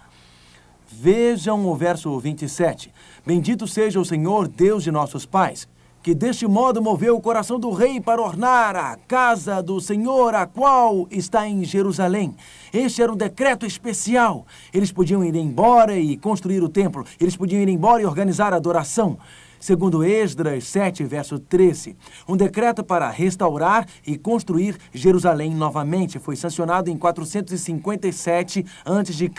[0.89, 2.93] Vejam o verso 27.
[3.25, 5.67] Bendito seja o Senhor, Deus de nossos pais,
[6.03, 10.45] que deste modo moveu o coração do rei para ornar a casa do Senhor, a
[10.45, 12.35] qual está em Jerusalém.
[12.71, 14.45] Este era um decreto especial.
[14.71, 17.03] Eles podiam ir embora e construir o templo.
[17.19, 19.17] Eles podiam ir embora e organizar a adoração.
[19.59, 21.97] Segundo Esdras 7, verso 13,
[22.29, 29.31] um decreto para restaurar e construir Jerusalém novamente foi sancionado em 457 a.C.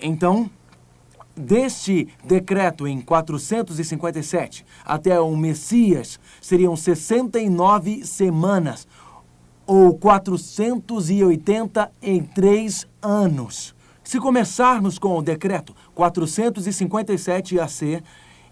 [0.00, 0.48] Então,
[1.36, 8.86] Deste decreto em 457 até o Messias seriam 69 semanas
[9.66, 13.74] ou 483 anos.
[14.04, 18.02] Se começarmos com o decreto 457 AC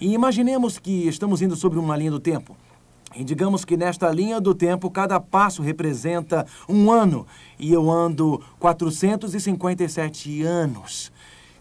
[0.01, 2.57] e imaginemos que estamos indo sobre uma linha do tempo,
[3.15, 7.27] e digamos que nesta linha do tempo, cada passo representa um ano,
[7.59, 11.12] e eu ando 457 anos.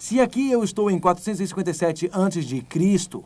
[0.01, 3.23] Se aqui eu estou em 457 antes de Cristo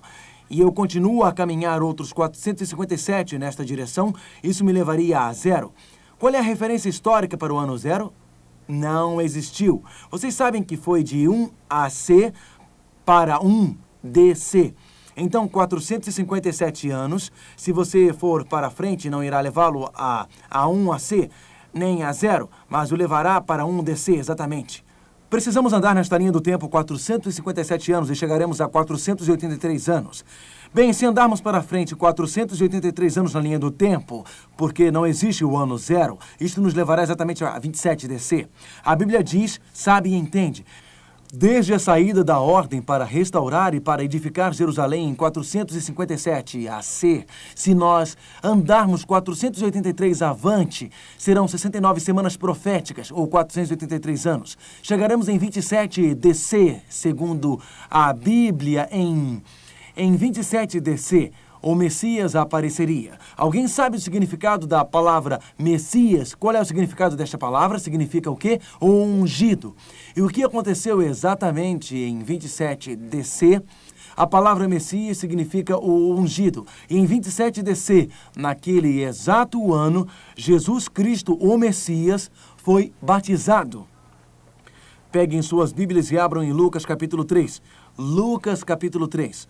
[0.50, 5.74] e eu continuo a caminhar outros 457 nesta direção, isso me levaria a zero.
[6.20, 8.12] Qual é a referência histórica para o ano zero?
[8.68, 9.86] Não existiu.
[10.12, 12.34] Vocês sabem que foi de 1 AC
[13.06, 14.74] para 1 DC.
[15.16, 21.30] Então, 457 anos, se você for para frente, não irá levá-lo a, a 1 AC,
[21.74, 24.85] nem a 0, mas o levará para 1 DC, exatamente.
[25.28, 30.24] Precisamos andar nesta linha do tempo 457 anos e chegaremos a 483 anos.
[30.72, 34.24] Bem, se andarmos para frente 483 anos na linha do tempo,
[34.56, 38.48] porque não existe o ano zero, isto nos levará exatamente a 27 DC.
[38.84, 40.64] A Bíblia diz, sabe e entende.
[41.38, 47.76] Desde a saída da ordem para restaurar e para edificar Jerusalém em 457 AC, se
[47.76, 54.58] nós andarmos 483 avante, serão 69 semanas proféticas, ou 483 anos.
[54.82, 57.60] Chegaremos em 27 DC, segundo
[57.92, 59.44] a Bíblia, em,
[59.98, 61.34] em 27 DC
[61.66, 63.18] o Messias apareceria.
[63.36, 66.36] Alguém sabe o significado da palavra Messias?
[66.36, 67.80] Qual é o significado desta palavra?
[67.80, 68.62] Significa o quê?
[68.80, 69.76] O ungido.
[70.16, 73.64] E o que aconteceu exatamente em 27 DC?
[74.16, 76.68] A palavra Messias significa o ungido.
[76.88, 83.88] E em 27 DC, naquele exato ano, Jesus Cristo, o Messias, foi batizado.
[85.12, 87.60] Peguem suas Bíblias e abram em Lucas capítulo 3.
[87.98, 89.48] Lucas capítulo 3.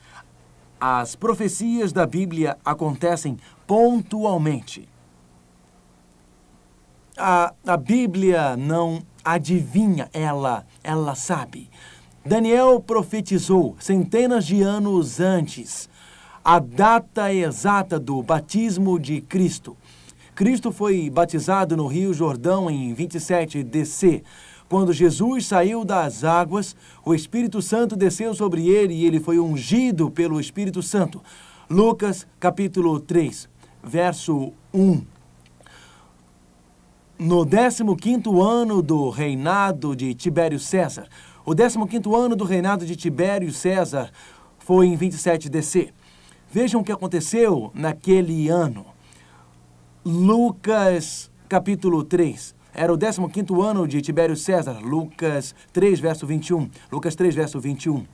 [0.88, 4.88] As profecias da Bíblia acontecem pontualmente.
[7.18, 11.72] A, a Bíblia não adivinha, ela, ela sabe.
[12.24, 15.90] Daniel profetizou centenas de anos antes
[16.44, 19.76] a data exata do batismo de Cristo.
[20.36, 24.22] Cristo foi batizado no Rio Jordão em 27 DC.
[24.68, 30.10] Quando Jesus saiu das águas, o Espírito Santo desceu sobre ele e ele foi ungido
[30.10, 31.22] pelo Espírito Santo.
[31.70, 33.48] Lucas capítulo 3,
[33.84, 35.04] verso 1.
[37.18, 41.08] No 15 ano do reinado de Tibério César,
[41.46, 41.80] o 15
[42.16, 44.12] ano do reinado de Tibério César
[44.58, 45.94] foi em 27 DC.
[46.52, 48.86] Vejam o que aconteceu naquele ano.
[50.04, 56.70] Lucas capítulo 3, era o 15º ano de Tibério César, Lucas 3, verso 21.
[56.92, 58.06] Lucas 3, verso 21.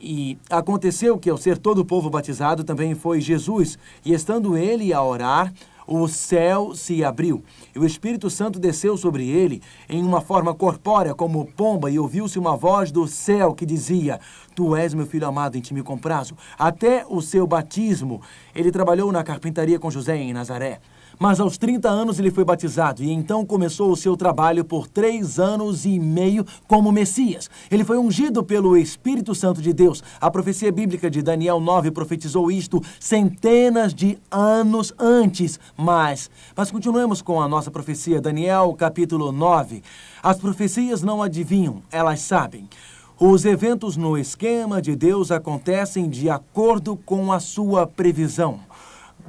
[0.00, 3.78] E aconteceu que, ao ser todo o povo batizado, também foi Jesus.
[4.04, 5.52] E estando ele a orar,
[5.86, 7.42] o céu se abriu,
[7.74, 12.38] e o Espírito Santo desceu sobre ele em uma forma corpórea, como pomba, e ouviu-se
[12.38, 14.20] uma voz do céu que dizia:
[14.54, 16.36] Tu és meu filho amado, em ti me comprazo.
[16.58, 18.20] Até o seu batismo,
[18.54, 20.80] ele trabalhou na carpintaria com José em Nazaré.
[21.22, 25.38] Mas aos 30 anos ele foi batizado e então começou o seu trabalho por três
[25.38, 27.48] anos e meio como Messias.
[27.70, 30.02] Ele foi ungido pelo Espírito Santo de Deus.
[30.20, 35.60] A profecia bíblica de Daniel 9 profetizou isto centenas de anos antes.
[35.76, 39.80] Mas, mas continuemos com a nossa profecia, Daniel capítulo 9.
[40.24, 42.68] As profecias não adivinham, elas sabem.
[43.16, 48.58] Os eventos no esquema de Deus acontecem de acordo com a sua previsão.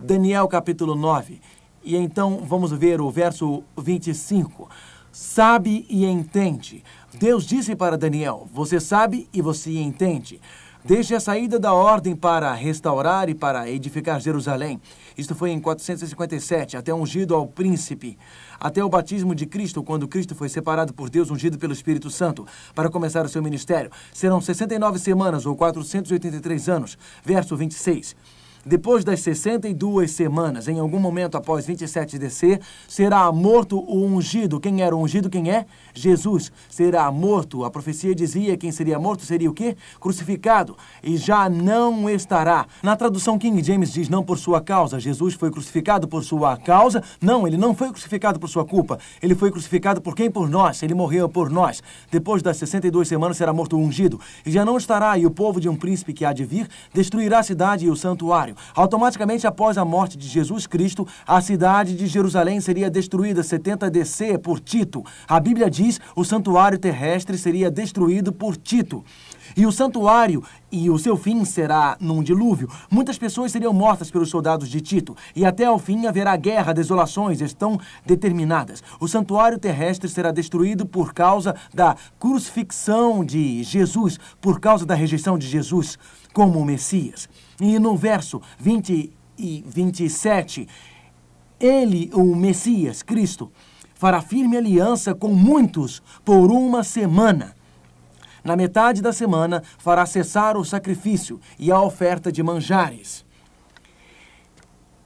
[0.02, 1.40] Daniel capítulo 9.
[1.84, 4.70] E então vamos ver o verso 25.
[5.12, 6.84] Sabe e entende.
[7.14, 10.40] Deus disse para Daniel: Você sabe e você entende.
[10.86, 14.82] Desde a saída da ordem para restaurar e para edificar Jerusalém,
[15.18, 18.18] isto foi em 457, até ungido ao príncipe,
[18.60, 22.46] até o batismo de Cristo, quando Cristo foi separado por Deus, ungido pelo Espírito Santo,
[22.76, 23.92] para começar o seu ministério.
[24.14, 26.98] Serão 69 semanas ou 483 anos.
[27.24, 28.14] Verso 26.
[28.66, 34.58] Depois das 62 semanas, em algum momento após 27 DC, será morto o ungido.
[34.58, 35.30] Quem era o ungido?
[35.30, 35.66] Quem é?
[35.94, 36.50] Jesus.
[36.70, 37.66] Será morto.
[37.66, 39.76] A profecia dizia quem seria morto seria o quê?
[40.00, 40.78] Crucificado.
[41.04, 42.66] E já não estará.
[42.82, 44.98] Na tradução King James diz não por sua causa.
[44.98, 47.04] Jesus foi crucificado por sua causa.
[47.20, 48.98] Não, ele não foi crucificado por sua culpa.
[49.22, 50.32] Ele foi crucificado por quem?
[50.32, 50.82] Por nós.
[50.82, 51.84] Ele morreu por nós.
[52.10, 54.22] Depois das 62 semanas será morto o ungido.
[54.46, 55.18] E já não estará.
[55.18, 57.96] E o povo de um príncipe que há de vir destruirá a cidade e o
[57.98, 63.90] santuário Automaticamente após a morte de Jesus Cristo, a cidade de Jerusalém seria destruída 70
[63.90, 65.04] DC por Tito.
[65.28, 69.04] A Bíblia diz o santuário terrestre seria destruído por Tito.
[69.56, 72.70] E o santuário e o seu fim será num dilúvio.
[72.90, 75.16] Muitas pessoas seriam mortas pelos soldados de Tito.
[75.36, 78.82] E até ao fim haverá guerra, desolações estão determinadas.
[79.00, 85.38] O santuário terrestre será destruído por causa da crucifixão de Jesus, por causa da rejeição
[85.38, 86.00] de Jesus
[86.34, 87.30] como o Messias.
[87.60, 90.68] E no verso 20 e 27,
[91.60, 93.52] ele, o Messias, Cristo,
[93.96, 97.56] fará firme aliança com muitos por uma semana
[98.44, 103.26] na metade da semana, fará cessar o sacrifício e a oferta de manjares.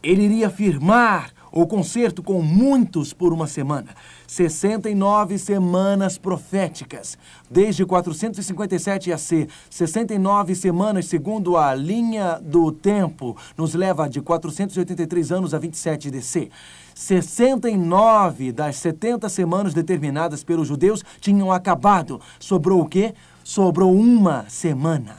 [0.02, 1.32] Ele iria firmar
[1.62, 3.96] o concerto com muitos por uma semana.
[4.28, 7.18] 69 semanas proféticas.
[7.50, 15.54] Desde 457 AC, 69 semanas, segundo a linha do tempo, nos leva de 483 anos
[15.54, 16.50] a 27 DC.
[16.94, 22.22] 69 das 70 semanas determinadas pelos judeus tinham acabado.
[22.40, 23.16] Sobrou o quê?
[23.44, 25.16] Sobrou uma semana.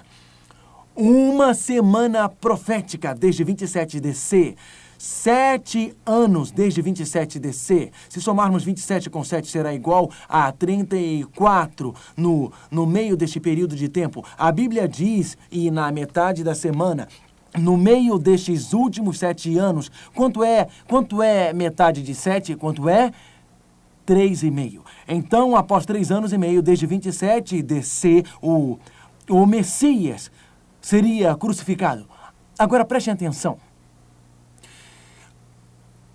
[0.95, 4.57] Uma semana profética desde 27 DC.
[4.99, 7.93] Sete anos desde 27 DC.
[8.09, 13.89] Se somarmos 27 com 7, será igual a 34 no, no meio deste período de
[13.89, 14.25] tempo.
[14.37, 17.07] A Bíblia diz, e na metade da semana,
[17.57, 22.57] no meio destes últimos sete anos, quanto é, quanto é metade de sete?
[22.57, 23.13] Quanto é?
[24.05, 24.83] Três e meio.
[25.07, 28.77] Então, após três anos e meio, desde 27 DC, o,
[29.31, 30.29] o Messias
[30.81, 32.05] seria crucificado.
[32.59, 33.68] Agora prestem atenção.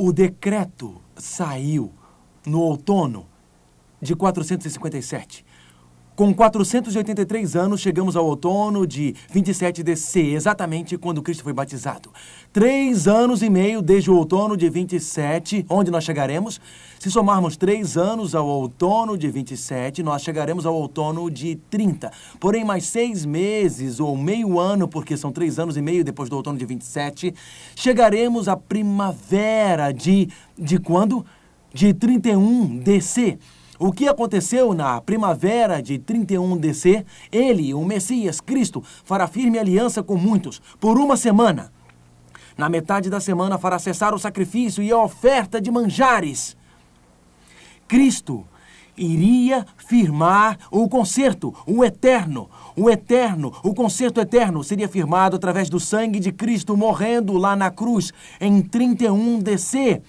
[0.06, 1.94] O decreto saiu
[2.46, 3.26] no outono
[4.02, 5.46] de 457.
[6.16, 12.12] Com 483 anos, chegamos ao outono de 27 DC, exatamente quando Cristo foi batizado.
[12.52, 16.62] Três anos e meio desde o outono de 27, onde nós chegaremos?
[17.00, 22.12] Se somarmos três anos ao outono de 27, nós chegaremos ao outono de 30.
[22.40, 26.36] Porém, mais seis meses ou meio ano, porque são três anos e meio depois do
[26.36, 27.34] outono de 27,
[27.76, 30.30] chegaremos à primavera de.
[30.56, 31.26] de quando?
[31.74, 33.40] De 31 DC.
[33.80, 37.06] O que aconteceu na primavera de 31 DC?
[37.32, 41.72] Ele, o Messias, Cristo, fará firme aliança com muitos por uma semana.
[42.56, 46.56] Na metade da semana fará cessar o sacrifício e a oferta de manjares.
[47.88, 48.46] Cristo
[48.96, 52.50] iria firmar o concerto, o eterno.
[52.76, 57.72] O eterno, o concerto eterno seria firmado através do sangue de Cristo morrendo lá na
[57.72, 60.02] cruz em 31 DC.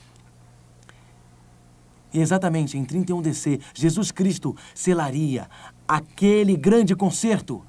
[2.14, 5.48] E exatamente em 31 DC, Jesus Cristo selaria
[5.86, 7.60] aquele grande concerto.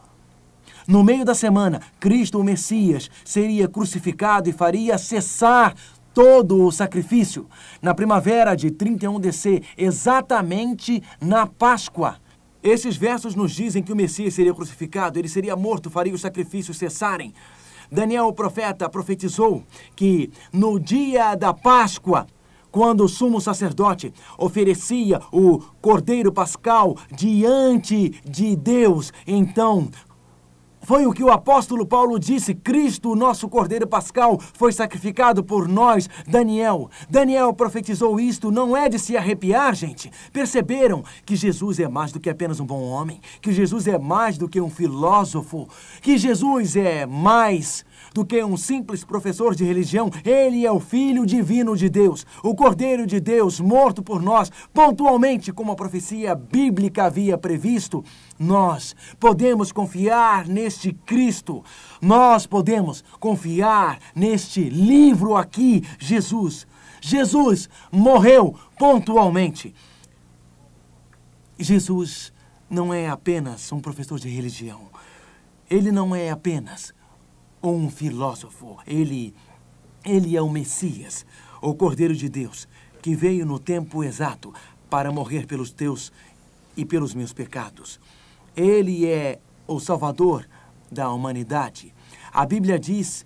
[0.88, 5.74] No meio da semana, Cristo, o Messias, seria crucificado e faria cessar
[6.14, 7.48] todo o sacrifício.
[7.82, 12.18] Na primavera de 31 DC, exatamente na Páscoa.
[12.62, 16.78] Esses versos nos dizem que o Messias seria crucificado, ele seria morto, faria os sacrifícios
[16.78, 17.34] cessarem.
[17.92, 19.64] Daniel, o profeta, profetizou
[19.96, 22.28] que no dia da Páscoa,
[22.76, 29.88] quando o sumo sacerdote oferecia o cordeiro pascal diante de Deus, então
[30.82, 35.70] foi o que o apóstolo Paulo disse: Cristo, o nosso Cordeiro Pascal, foi sacrificado por
[35.70, 36.90] nós, Daniel.
[37.10, 40.12] Daniel profetizou isto, não é de se arrepiar, gente.
[40.34, 44.38] Perceberam que Jesus é mais do que apenas um bom homem, que Jesus é mais
[44.38, 45.68] do que um filósofo,
[46.02, 47.86] que Jesus é mais
[48.16, 50.10] do que um simples professor de religião.
[50.24, 55.52] Ele é o Filho Divino de Deus, o Cordeiro de Deus, morto por nós, pontualmente,
[55.52, 58.06] como a profecia bíblica havia previsto.
[58.40, 61.62] Nós podemos confiar neste Cristo.
[62.02, 66.66] Nós podemos confiar neste livro aqui, Jesus.
[67.02, 69.76] Jesus morreu pontualmente.
[71.60, 72.32] Jesus
[72.70, 74.88] não é apenas um professor de religião.
[75.70, 76.94] Ele não é apenas
[77.74, 78.78] um filósofo.
[78.86, 79.34] Ele,
[80.04, 81.26] ele é o Messias,
[81.62, 82.68] o Cordeiro de Deus,
[83.02, 84.54] que veio no tempo exato
[84.90, 86.12] para morrer pelos teus
[86.76, 88.00] e pelos meus pecados.
[88.56, 90.48] Ele é o Salvador
[90.92, 91.94] da humanidade.
[92.32, 93.26] A Bíblia diz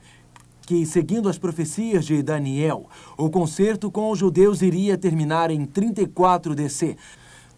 [0.62, 2.88] que, seguindo as profecias de Daniel,
[3.18, 6.96] o concerto com os judeus iria terminar em 34 DC.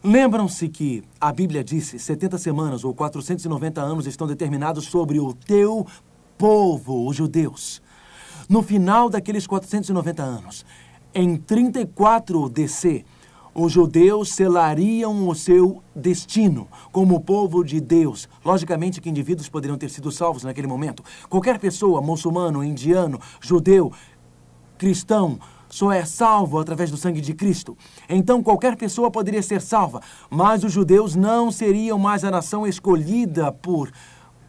[0.02, 5.86] Lembram-se que a Bíblia disse 70 semanas ou 490 anos estão determinados sobre o teu
[6.42, 7.80] povo, os judeus.
[8.48, 10.66] No final daqueles 490 anos,
[11.14, 13.04] em 34 DC,
[13.54, 18.28] os judeus selariam o seu destino como povo de Deus.
[18.44, 21.04] Logicamente que indivíduos poderiam ter sido salvos naquele momento.
[21.28, 23.92] Qualquer pessoa, muçulmano, indiano, judeu,
[24.76, 25.38] cristão,
[25.68, 27.78] só é salvo através do sangue de Cristo.
[28.08, 33.52] Então qualquer pessoa poderia ser salva, mas os judeus não seriam mais a nação escolhida
[33.52, 33.92] por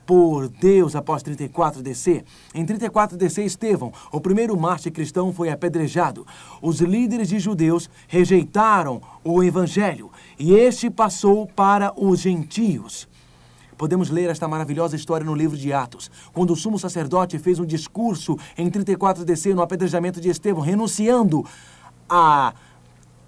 [0.06, 2.24] por Deus após 34 DC.
[2.54, 6.26] Em 34 DC, Estevão, o primeiro mártir cristão, foi apedrejado.
[6.62, 13.08] Os líderes de judeus rejeitaram o evangelho e este passou para os gentios.
[13.78, 17.66] Podemos ler esta maravilhosa história no livro de Atos, quando o sumo sacerdote fez um
[17.66, 21.43] discurso em 34 DC no apedrejamento de Estevão, renunciando
[22.08, 22.54] a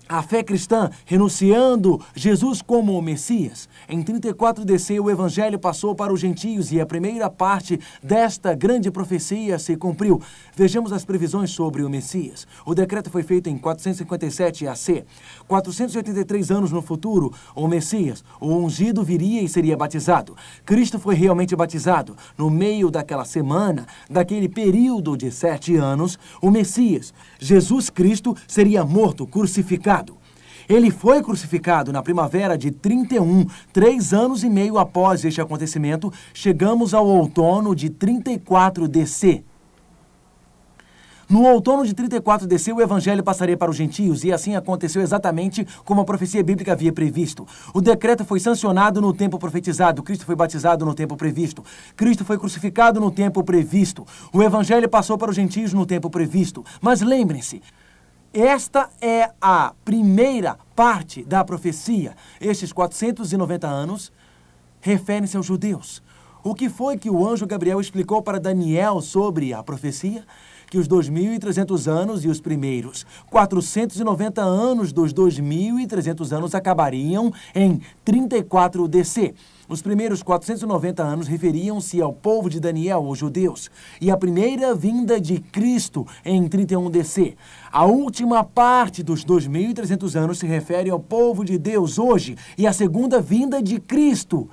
[0.08, 3.68] a fé cristã, renunciando Jesus como o Messias.
[3.90, 8.92] Em 34 DC, o evangelho passou para os gentios e a primeira parte desta grande
[8.92, 10.22] profecia se cumpriu.
[10.56, 12.48] Vejamos as previsões sobre o Messias.
[12.66, 15.04] O decreto foi feito em 457 AC.
[15.48, 20.36] 483 anos no futuro, o Messias, o ungido, viria e seria batizado.
[20.66, 22.16] Cristo foi realmente batizado.
[22.38, 29.26] No meio daquela semana, daquele período de sete anos, o Messias, Jesus Cristo, seria morto,
[29.26, 29.95] crucificado
[30.68, 36.94] ele foi crucificado na primavera de 31, três anos e meio após este acontecimento, chegamos
[36.94, 39.44] ao outono de 34 DC.
[41.28, 45.66] No outono de 34 DC, o evangelho passaria para os gentios, e assim aconteceu exatamente
[45.84, 47.48] como a profecia bíblica havia previsto.
[47.74, 51.64] O decreto foi sancionado no tempo profetizado, Cristo foi batizado no tempo previsto,
[51.96, 56.64] Cristo foi crucificado no tempo previsto, o evangelho passou para os gentios no tempo previsto.
[56.80, 57.60] Mas lembrem-se,
[58.36, 62.16] esta é a primeira parte da profecia.
[62.42, 64.12] Estes 490 anos
[64.82, 66.04] referem-se aos judeus.
[66.44, 70.26] O que foi que o anjo Gabriel explicou para Daniel sobre a profecia?
[70.70, 78.88] Que os 2.300 anos e os primeiros 490 anos dos 2.300 anos acabariam em 34
[78.88, 79.34] DC.
[79.68, 85.20] Os primeiros 490 anos referiam-se ao povo de Daniel, os judeus, e a primeira vinda
[85.20, 87.36] de Cristo em 31 DC.
[87.72, 92.74] A última parte dos 2.300 anos se refere ao povo de Deus hoje e a
[92.74, 94.48] segunda vinda de Cristo.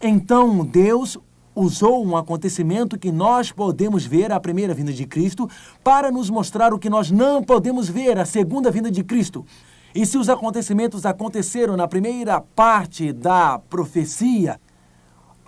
[0.00, 1.18] Então, Deus
[1.54, 5.48] usou um acontecimento que nós podemos ver, a primeira vinda de Cristo,
[5.84, 9.44] para nos mostrar o que nós não podemos ver, a segunda vinda de Cristo.
[9.94, 14.60] E se os acontecimentos aconteceram na primeira parte da profecia,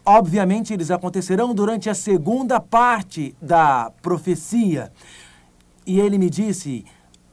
[0.05, 4.93] obviamente eles acontecerão durante a segunda parte da profecia.
[5.87, 6.85] E ele me disse: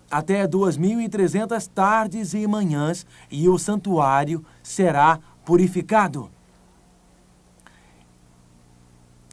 [0.10, 6.30] até 2.300 tardes e manhãs, e o santuário será purificado.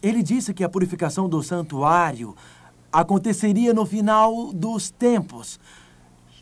[0.03, 2.35] Ele disse que a purificação do santuário
[2.93, 5.59] aconteceria no final dos tempos.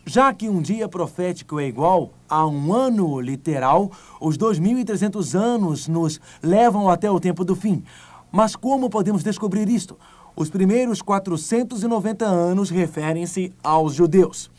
[0.06, 3.90] Já que um dia profético é igual a um ano literal,
[4.20, 7.82] os 2.300 anos nos levam até o tempo do fim.
[8.30, 9.96] Mas como podemos descobrir isto?
[10.36, 14.50] Os primeiros 490 anos referem-se aos judeus.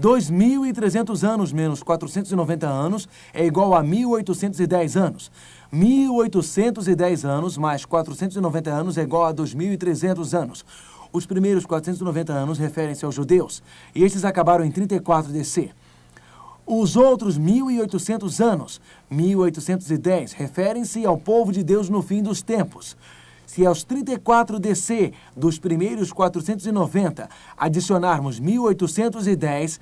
[0.00, 5.30] 2.300 anos menos 490 anos é igual a 1.810 anos.
[5.70, 10.64] 1.810 anos mais 490 anos é igual a 2.300 anos.
[11.12, 13.62] Os primeiros 490 anos referem-se aos judeus,
[13.94, 15.70] e estes acabaram em 34 DC.
[16.66, 18.80] Os outros 1.800 anos,
[19.10, 22.94] 1.810, referem-se ao povo de Deus no fim dos tempos.
[23.46, 29.80] Se aos 34 DC dos primeiros 490 adicionarmos 1.810,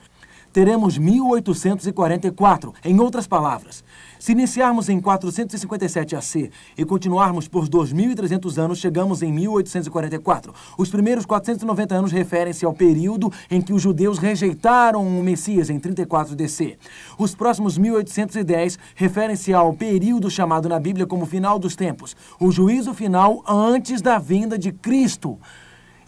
[0.57, 2.73] teremos 1844.
[2.83, 3.85] Em outras palavras,
[4.19, 10.55] se iniciarmos em 457 AC e continuarmos por 2.300 anos, chegamos em 1844.
[10.79, 15.79] Os primeiros 490 anos referem-se ao período em que os judeus rejeitaram o Messias em
[15.79, 16.79] 34 DC.
[17.19, 22.95] Os próximos 1810 referem-se ao período chamado na Bíblia como final dos tempos, o juízo
[22.95, 25.39] final antes da vinda de Cristo.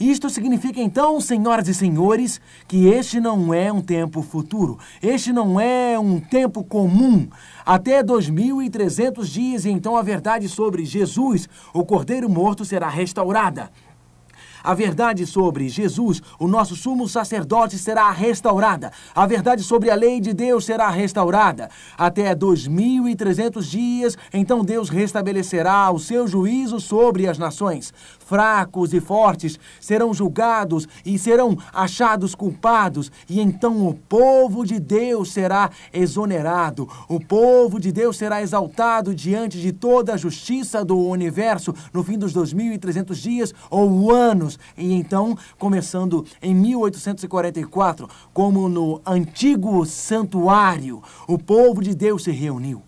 [0.01, 5.59] Isto significa então, senhoras e senhores, que este não é um tempo futuro, este não
[5.59, 7.28] é um tempo comum.
[7.66, 13.72] Até 2.300 dias, então a verdade sobre Jesus, o Cordeiro Morto, será restaurada.
[14.62, 18.92] A verdade sobre Jesus, o nosso sumo sacerdote, será restaurada.
[19.14, 21.70] A verdade sobre a lei de Deus será restaurada.
[21.96, 27.92] Até 2.300 dias, então Deus restabelecerá o seu juízo sobre as nações.
[28.18, 35.32] Fracos e fortes serão julgados e serão achados culpados, e então o povo de Deus
[35.32, 36.88] será exonerado.
[37.09, 42.18] O povo de Deus será exaltado diante de toda a justiça do universo no fim
[42.18, 51.36] dos 2.300 dias ou anos e então, começando em 1844, como no antigo santuário, o
[51.38, 52.82] povo de Deus se reuniu.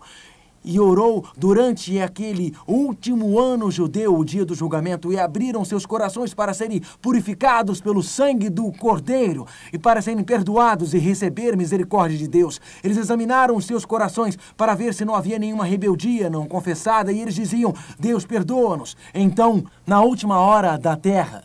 [0.63, 6.33] E orou durante aquele último ano judeu, o dia do julgamento, e abriram seus corações
[6.33, 12.27] para serem purificados pelo sangue do Cordeiro e para serem perdoados e receber misericórdia de
[12.27, 12.61] Deus.
[12.83, 17.35] Eles examinaram seus corações para ver se não havia nenhuma rebeldia não confessada e eles
[17.35, 18.95] diziam: Deus, perdoa-nos.
[19.13, 21.43] Então, na última hora da terra,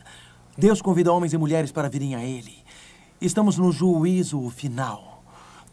[0.57, 2.57] Deus convida homens e mulheres para virem a Ele.
[3.19, 5.06] Estamos no juízo final.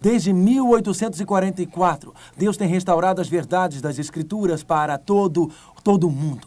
[0.04, 5.50] Desde 1844, Deus tem restaurado as verdades das Escrituras para todo
[5.82, 6.46] todo mundo.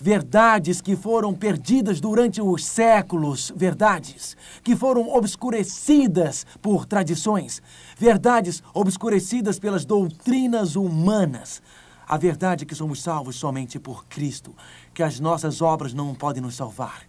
[0.00, 7.60] Verdades que foram perdidas durante os séculos, verdades que foram obscurecidas por tradições,
[7.98, 11.60] verdades obscurecidas pelas doutrinas humanas.
[12.08, 14.54] A verdade é que somos salvos somente por Cristo,
[14.94, 17.02] que as nossas obras não podem nos salvar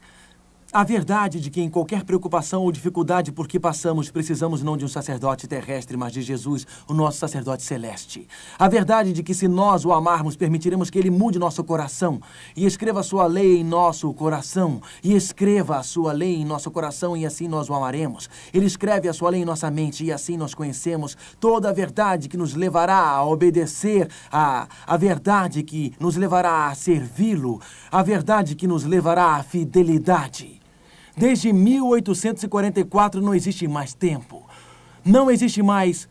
[0.76, 4.84] a verdade de que em qualquer preocupação ou dificuldade por que passamos, precisamos não de
[4.84, 8.28] um sacerdote terrestre, mas de Jesus, o nosso sacerdote celeste.
[8.60, 12.20] A verdade de que se nós o amarmos, permitiremos que ele mude nosso coração
[12.58, 16.70] e escreva a sua lei em nosso coração, e escreva a sua lei em nosso
[16.70, 18.30] coração e assim nós o amaremos.
[18.54, 22.28] Ele escreve a sua lei em nossa mente e assim nós conhecemos toda a verdade
[22.28, 28.56] que nos levará a obedecer a, a verdade que nos levará a servi-lo, a verdade
[28.56, 30.65] que nos levará à fidelidade.
[31.18, 34.44] Desde 1844 não existe mais tempo.
[35.04, 36.10] Não existe mais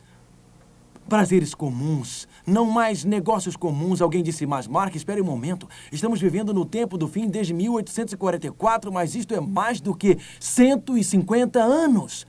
[1.08, 4.00] prazeres comuns, não mais negócios comuns.
[4.00, 5.68] Alguém disse, mas Mark, espere um momento.
[5.92, 11.60] Estamos vivendo no tempo do fim desde 1844, mas isto é mais do que 150
[11.60, 12.26] anos.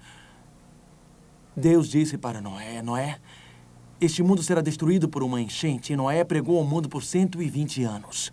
[1.55, 3.17] Deus disse para Noé, Noé,
[4.01, 5.93] este mundo será destruído por uma enchente.
[5.93, 8.31] E Noé pregou ao mundo por 120 anos.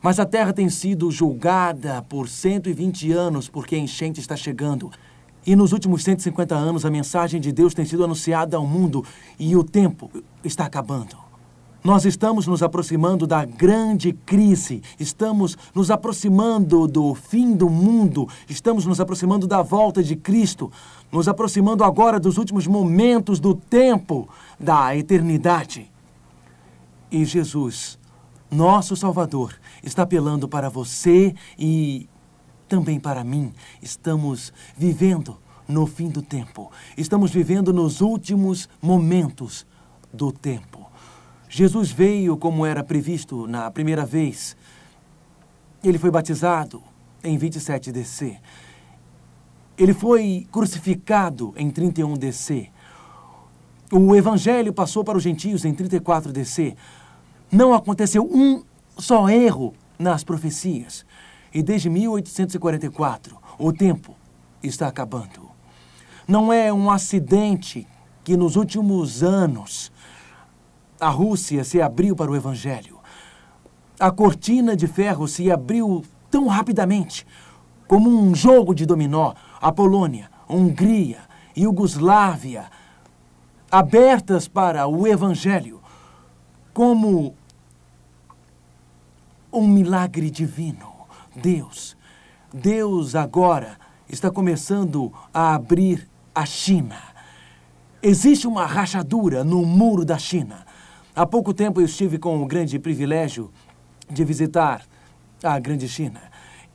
[0.00, 4.90] Mas a terra tem sido julgada por 120 anos porque a enchente está chegando.
[5.44, 9.04] E nos últimos 150 anos a mensagem de Deus tem sido anunciada ao mundo
[9.38, 10.10] e o tempo
[10.44, 11.16] está acabando.
[11.82, 18.84] Nós estamos nos aproximando da grande crise, estamos nos aproximando do fim do mundo, estamos
[18.84, 20.70] nos aproximando da volta de Cristo,
[21.10, 24.28] nos aproximando agora dos últimos momentos do tempo
[24.58, 25.90] da eternidade.
[27.10, 27.98] E Jesus
[28.50, 32.08] nosso Salvador está apelando para você e
[32.68, 33.52] também para mim.
[33.82, 36.70] Estamos vivendo no fim do tempo.
[36.96, 39.66] Estamos vivendo nos últimos momentos
[40.12, 40.86] do tempo.
[41.48, 44.56] Jesus veio como era previsto na primeira vez.
[45.82, 46.82] Ele foi batizado
[47.22, 48.36] em 27 DC.
[49.76, 52.68] Ele foi crucificado em 31 DC.
[53.90, 56.76] O evangelho passou para os gentios em 34 DC
[57.50, 58.62] não aconteceu um
[58.98, 61.06] só erro nas profecias.
[61.54, 64.14] E desde 1844, o tempo
[64.62, 65.48] está acabando.
[66.26, 67.86] Não é um acidente
[68.22, 69.90] que nos últimos anos
[71.00, 72.98] a Rússia se abriu para o Evangelho.
[73.98, 77.26] A cortina de ferro se abriu tão rapidamente
[77.86, 79.32] como um jogo de dominó.
[79.60, 81.20] A Polônia, Hungria,
[81.56, 82.66] Iugoslávia,
[83.70, 85.80] abertas para o Evangelho
[86.72, 87.34] como
[89.52, 90.92] um milagre divino.
[91.34, 91.96] Deus,
[92.52, 93.78] Deus agora
[94.08, 96.96] está começando a abrir a China.
[98.02, 100.66] Existe uma rachadura no muro da China.
[101.14, 103.50] Há pouco tempo eu estive com o grande privilégio
[104.08, 104.86] de visitar
[105.42, 106.20] a Grande China.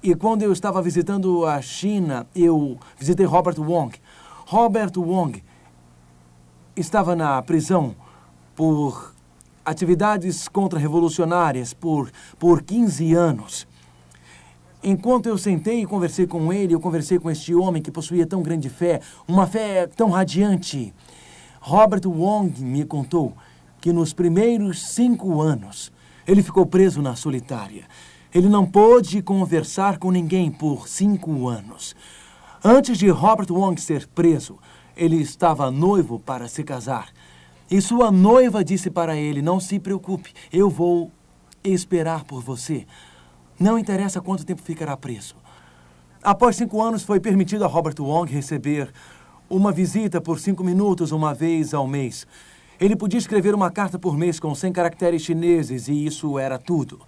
[0.02, 3.96] E quando eu estava visitando a China, eu visitei Robert Wong.
[4.46, 5.42] Robert Wong
[6.76, 7.96] estava na prisão
[8.56, 9.13] por
[9.66, 13.68] atividades contra-revolucionárias por, por 15 anos.
[14.84, 18.42] Enquanto eu sentei e conversei com ele, eu conversei com este homem que possuía tão
[18.44, 20.94] grande fé, uma fé tão radiante.
[21.62, 23.34] Robert Wong me contou
[23.80, 25.92] que nos primeiros cinco anos
[26.28, 27.86] ele ficou preso na solitária.
[28.34, 31.96] Ele não pôde conversar com ninguém por cinco anos.
[32.62, 34.58] Antes de Robert Wong ser preso,
[34.98, 37.10] ele estava noivo para se casar.
[37.70, 41.12] E sua noiva disse para ele: Não se preocupe, eu vou
[41.64, 42.86] esperar por você.
[43.60, 45.36] Não interessa quanto tempo ficará preso.
[46.22, 48.92] Após cinco anos, foi permitido a Robert Wong receber
[49.50, 52.26] uma visita por cinco minutos uma vez ao mês.
[52.80, 57.00] Ele podia escrever uma carta por mês com 100 caracteres chineses e isso era tudo.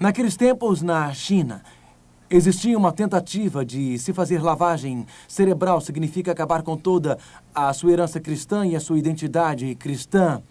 [0.00, 1.62] Naqueles tempos, na China,
[2.28, 7.16] Existia uma tentativa de se fazer lavagem cerebral, significa acabar com toda
[7.54, 10.42] a sua herança cristã e a sua identidade cristã.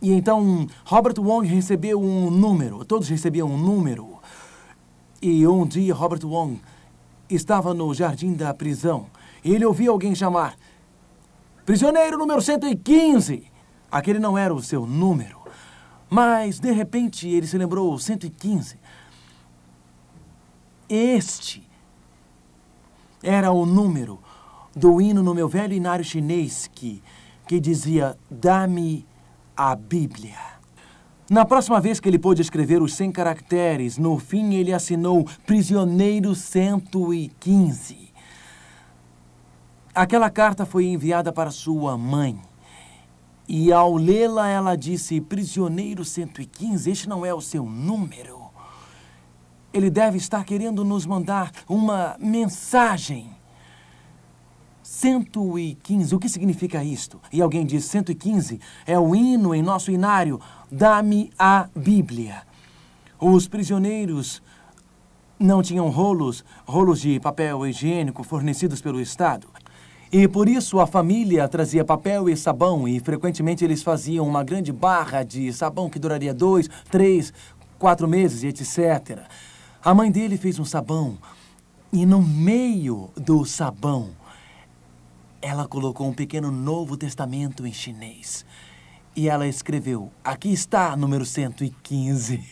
[0.00, 4.16] E então Robert Wong recebeu um número, todos recebiam um número.
[5.20, 6.62] E um dia Robert Wong
[7.28, 9.06] estava no jardim da prisão
[9.44, 10.56] e ele ouviu alguém chamar:
[11.66, 13.44] Prisioneiro número 115!
[13.92, 15.40] Aquele não era o seu número.
[16.08, 18.78] Mas, de repente, ele se lembrou 115.
[20.88, 21.66] Este
[23.22, 24.20] era o número
[24.74, 27.02] do hino no meu velho inário chinês que,
[27.46, 29.06] que dizia: Dá-me
[29.56, 30.56] a Bíblia.
[31.28, 36.36] Na próxima vez que ele pôde escrever os 100 caracteres, no fim ele assinou Prisioneiro
[36.36, 38.12] 115.
[39.92, 42.38] Aquela carta foi enviada para sua mãe.
[43.48, 48.35] E ao lê-la, ela disse: Prisioneiro 115, este não é o seu número.
[49.76, 53.28] Ele deve estar querendo nos mandar uma mensagem.
[54.82, 57.20] 115, o que significa isto?
[57.30, 60.40] E alguém diz: 115 é o hino em nosso inário,
[60.72, 62.40] dá-me a Bíblia.
[63.20, 64.42] Os prisioneiros
[65.38, 69.46] não tinham rolos, rolos de papel higiênico fornecidos pelo Estado.
[70.10, 74.72] E por isso a família trazia papel e sabão, e frequentemente eles faziam uma grande
[74.72, 77.30] barra de sabão que duraria dois, três,
[77.78, 79.26] quatro meses etc.
[79.86, 81.16] A mãe dele fez um sabão,
[81.92, 84.10] e no meio do sabão,
[85.40, 88.44] ela colocou um pequeno Novo Testamento em chinês.
[89.14, 92.42] E ela escreveu: Aqui está, número 115.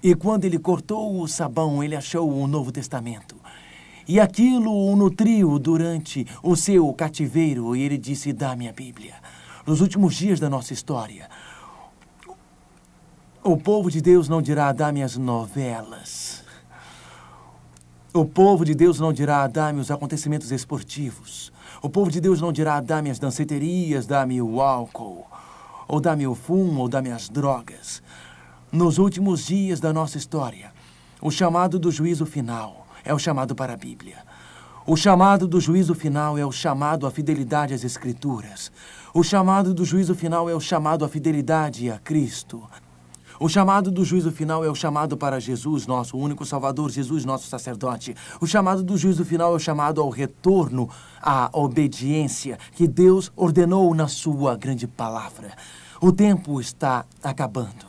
[0.00, 3.34] e quando ele cortou o sabão, ele achou o Novo Testamento.
[4.06, 9.14] E aquilo o nutriu durante o seu cativeiro, e ele disse: Dá-me a Bíblia.
[9.66, 11.28] Nos últimos dias da nossa história,
[13.46, 16.42] o povo de Deus não dirá: Dá-me as novelas.
[18.12, 21.52] O povo de Deus não dirá: Dá-me os acontecimentos esportivos.
[21.80, 25.24] O povo de Deus não dirá: Dá-me as danceterias, dá-me o álcool,
[25.86, 28.02] ou dá-me o fumo, ou dá-me as drogas.
[28.72, 30.72] Nos últimos dias da nossa história,
[31.22, 34.18] o chamado do juízo final é o chamado para a Bíblia.
[34.84, 38.72] O chamado do juízo final é o chamado à fidelidade às Escrituras.
[39.14, 42.68] O chamado do juízo final é o chamado à fidelidade a Cristo.
[43.38, 47.46] O chamado do juízo final é o chamado para Jesus, nosso único Salvador, Jesus, nosso
[47.48, 48.14] sacerdote.
[48.40, 50.88] O chamado do juízo final é o chamado ao retorno
[51.20, 55.52] à obediência que Deus ordenou na sua grande palavra.
[56.00, 57.86] O tempo está acabando.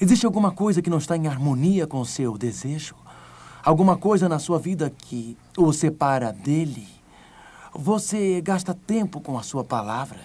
[0.00, 2.94] Existe alguma coisa que não está em harmonia com o seu desejo?
[3.62, 6.88] Alguma coisa na sua vida que o separa dele?
[7.74, 10.20] Você gasta tempo com a sua palavra?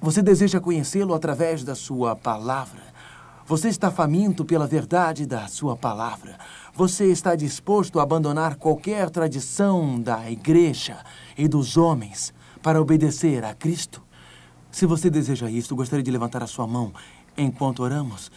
[0.00, 2.95] Você deseja conhecê-lo através da sua palavra?
[3.48, 6.36] Você está faminto pela verdade da sua palavra?
[6.74, 10.98] Você está disposto a abandonar qualquer tradição da igreja
[11.38, 14.02] e dos homens para obedecer a Cristo?
[14.68, 16.92] Se você deseja isto, gostaria de levantar a sua mão
[17.38, 18.32] enquanto oramos.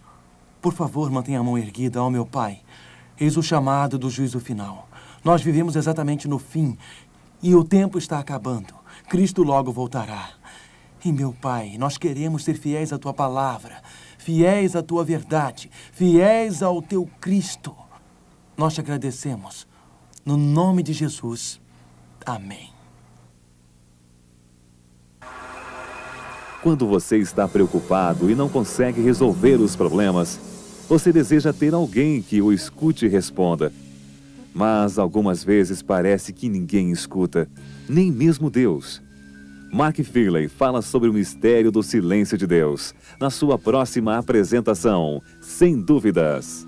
[0.62, 2.62] Por favor, mantenha a mão erguida, ó meu Pai.
[3.20, 4.88] Eis o chamado do juízo final.
[5.24, 6.78] Nós vivemos exatamente no fim
[7.42, 8.76] e o tempo está acabando.
[9.10, 10.30] Cristo logo voltará.
[11.04, 13.82] E, meu Pai, nós queremos ser fiéis à tua palavra,
[14.30, 17.76] fiéis à tua verdade, fiéis ao teu Cristo.
[18.56, 19.68] Nós te agradecemos.
[20.24, 21.60] No nome de Jesus.
[22.24, 22.70] Amém.
[26.62, 30.40] Quando você está preocupado e não consegue resolver os problemas,
[30.88, 33.74] você deseja ter alguém que o escute e responda.
[34.54, 37.50] Mas algumas vezes parece que ninguém escuta,
[37.88, 39.02] nem mesmo Deus.
[39.72, 45.80] Mark Fearley fala sobre o mistério do silêncio de Deus na sua próxima apresentação, Sem
[45.80, 46.68] Dúvidas.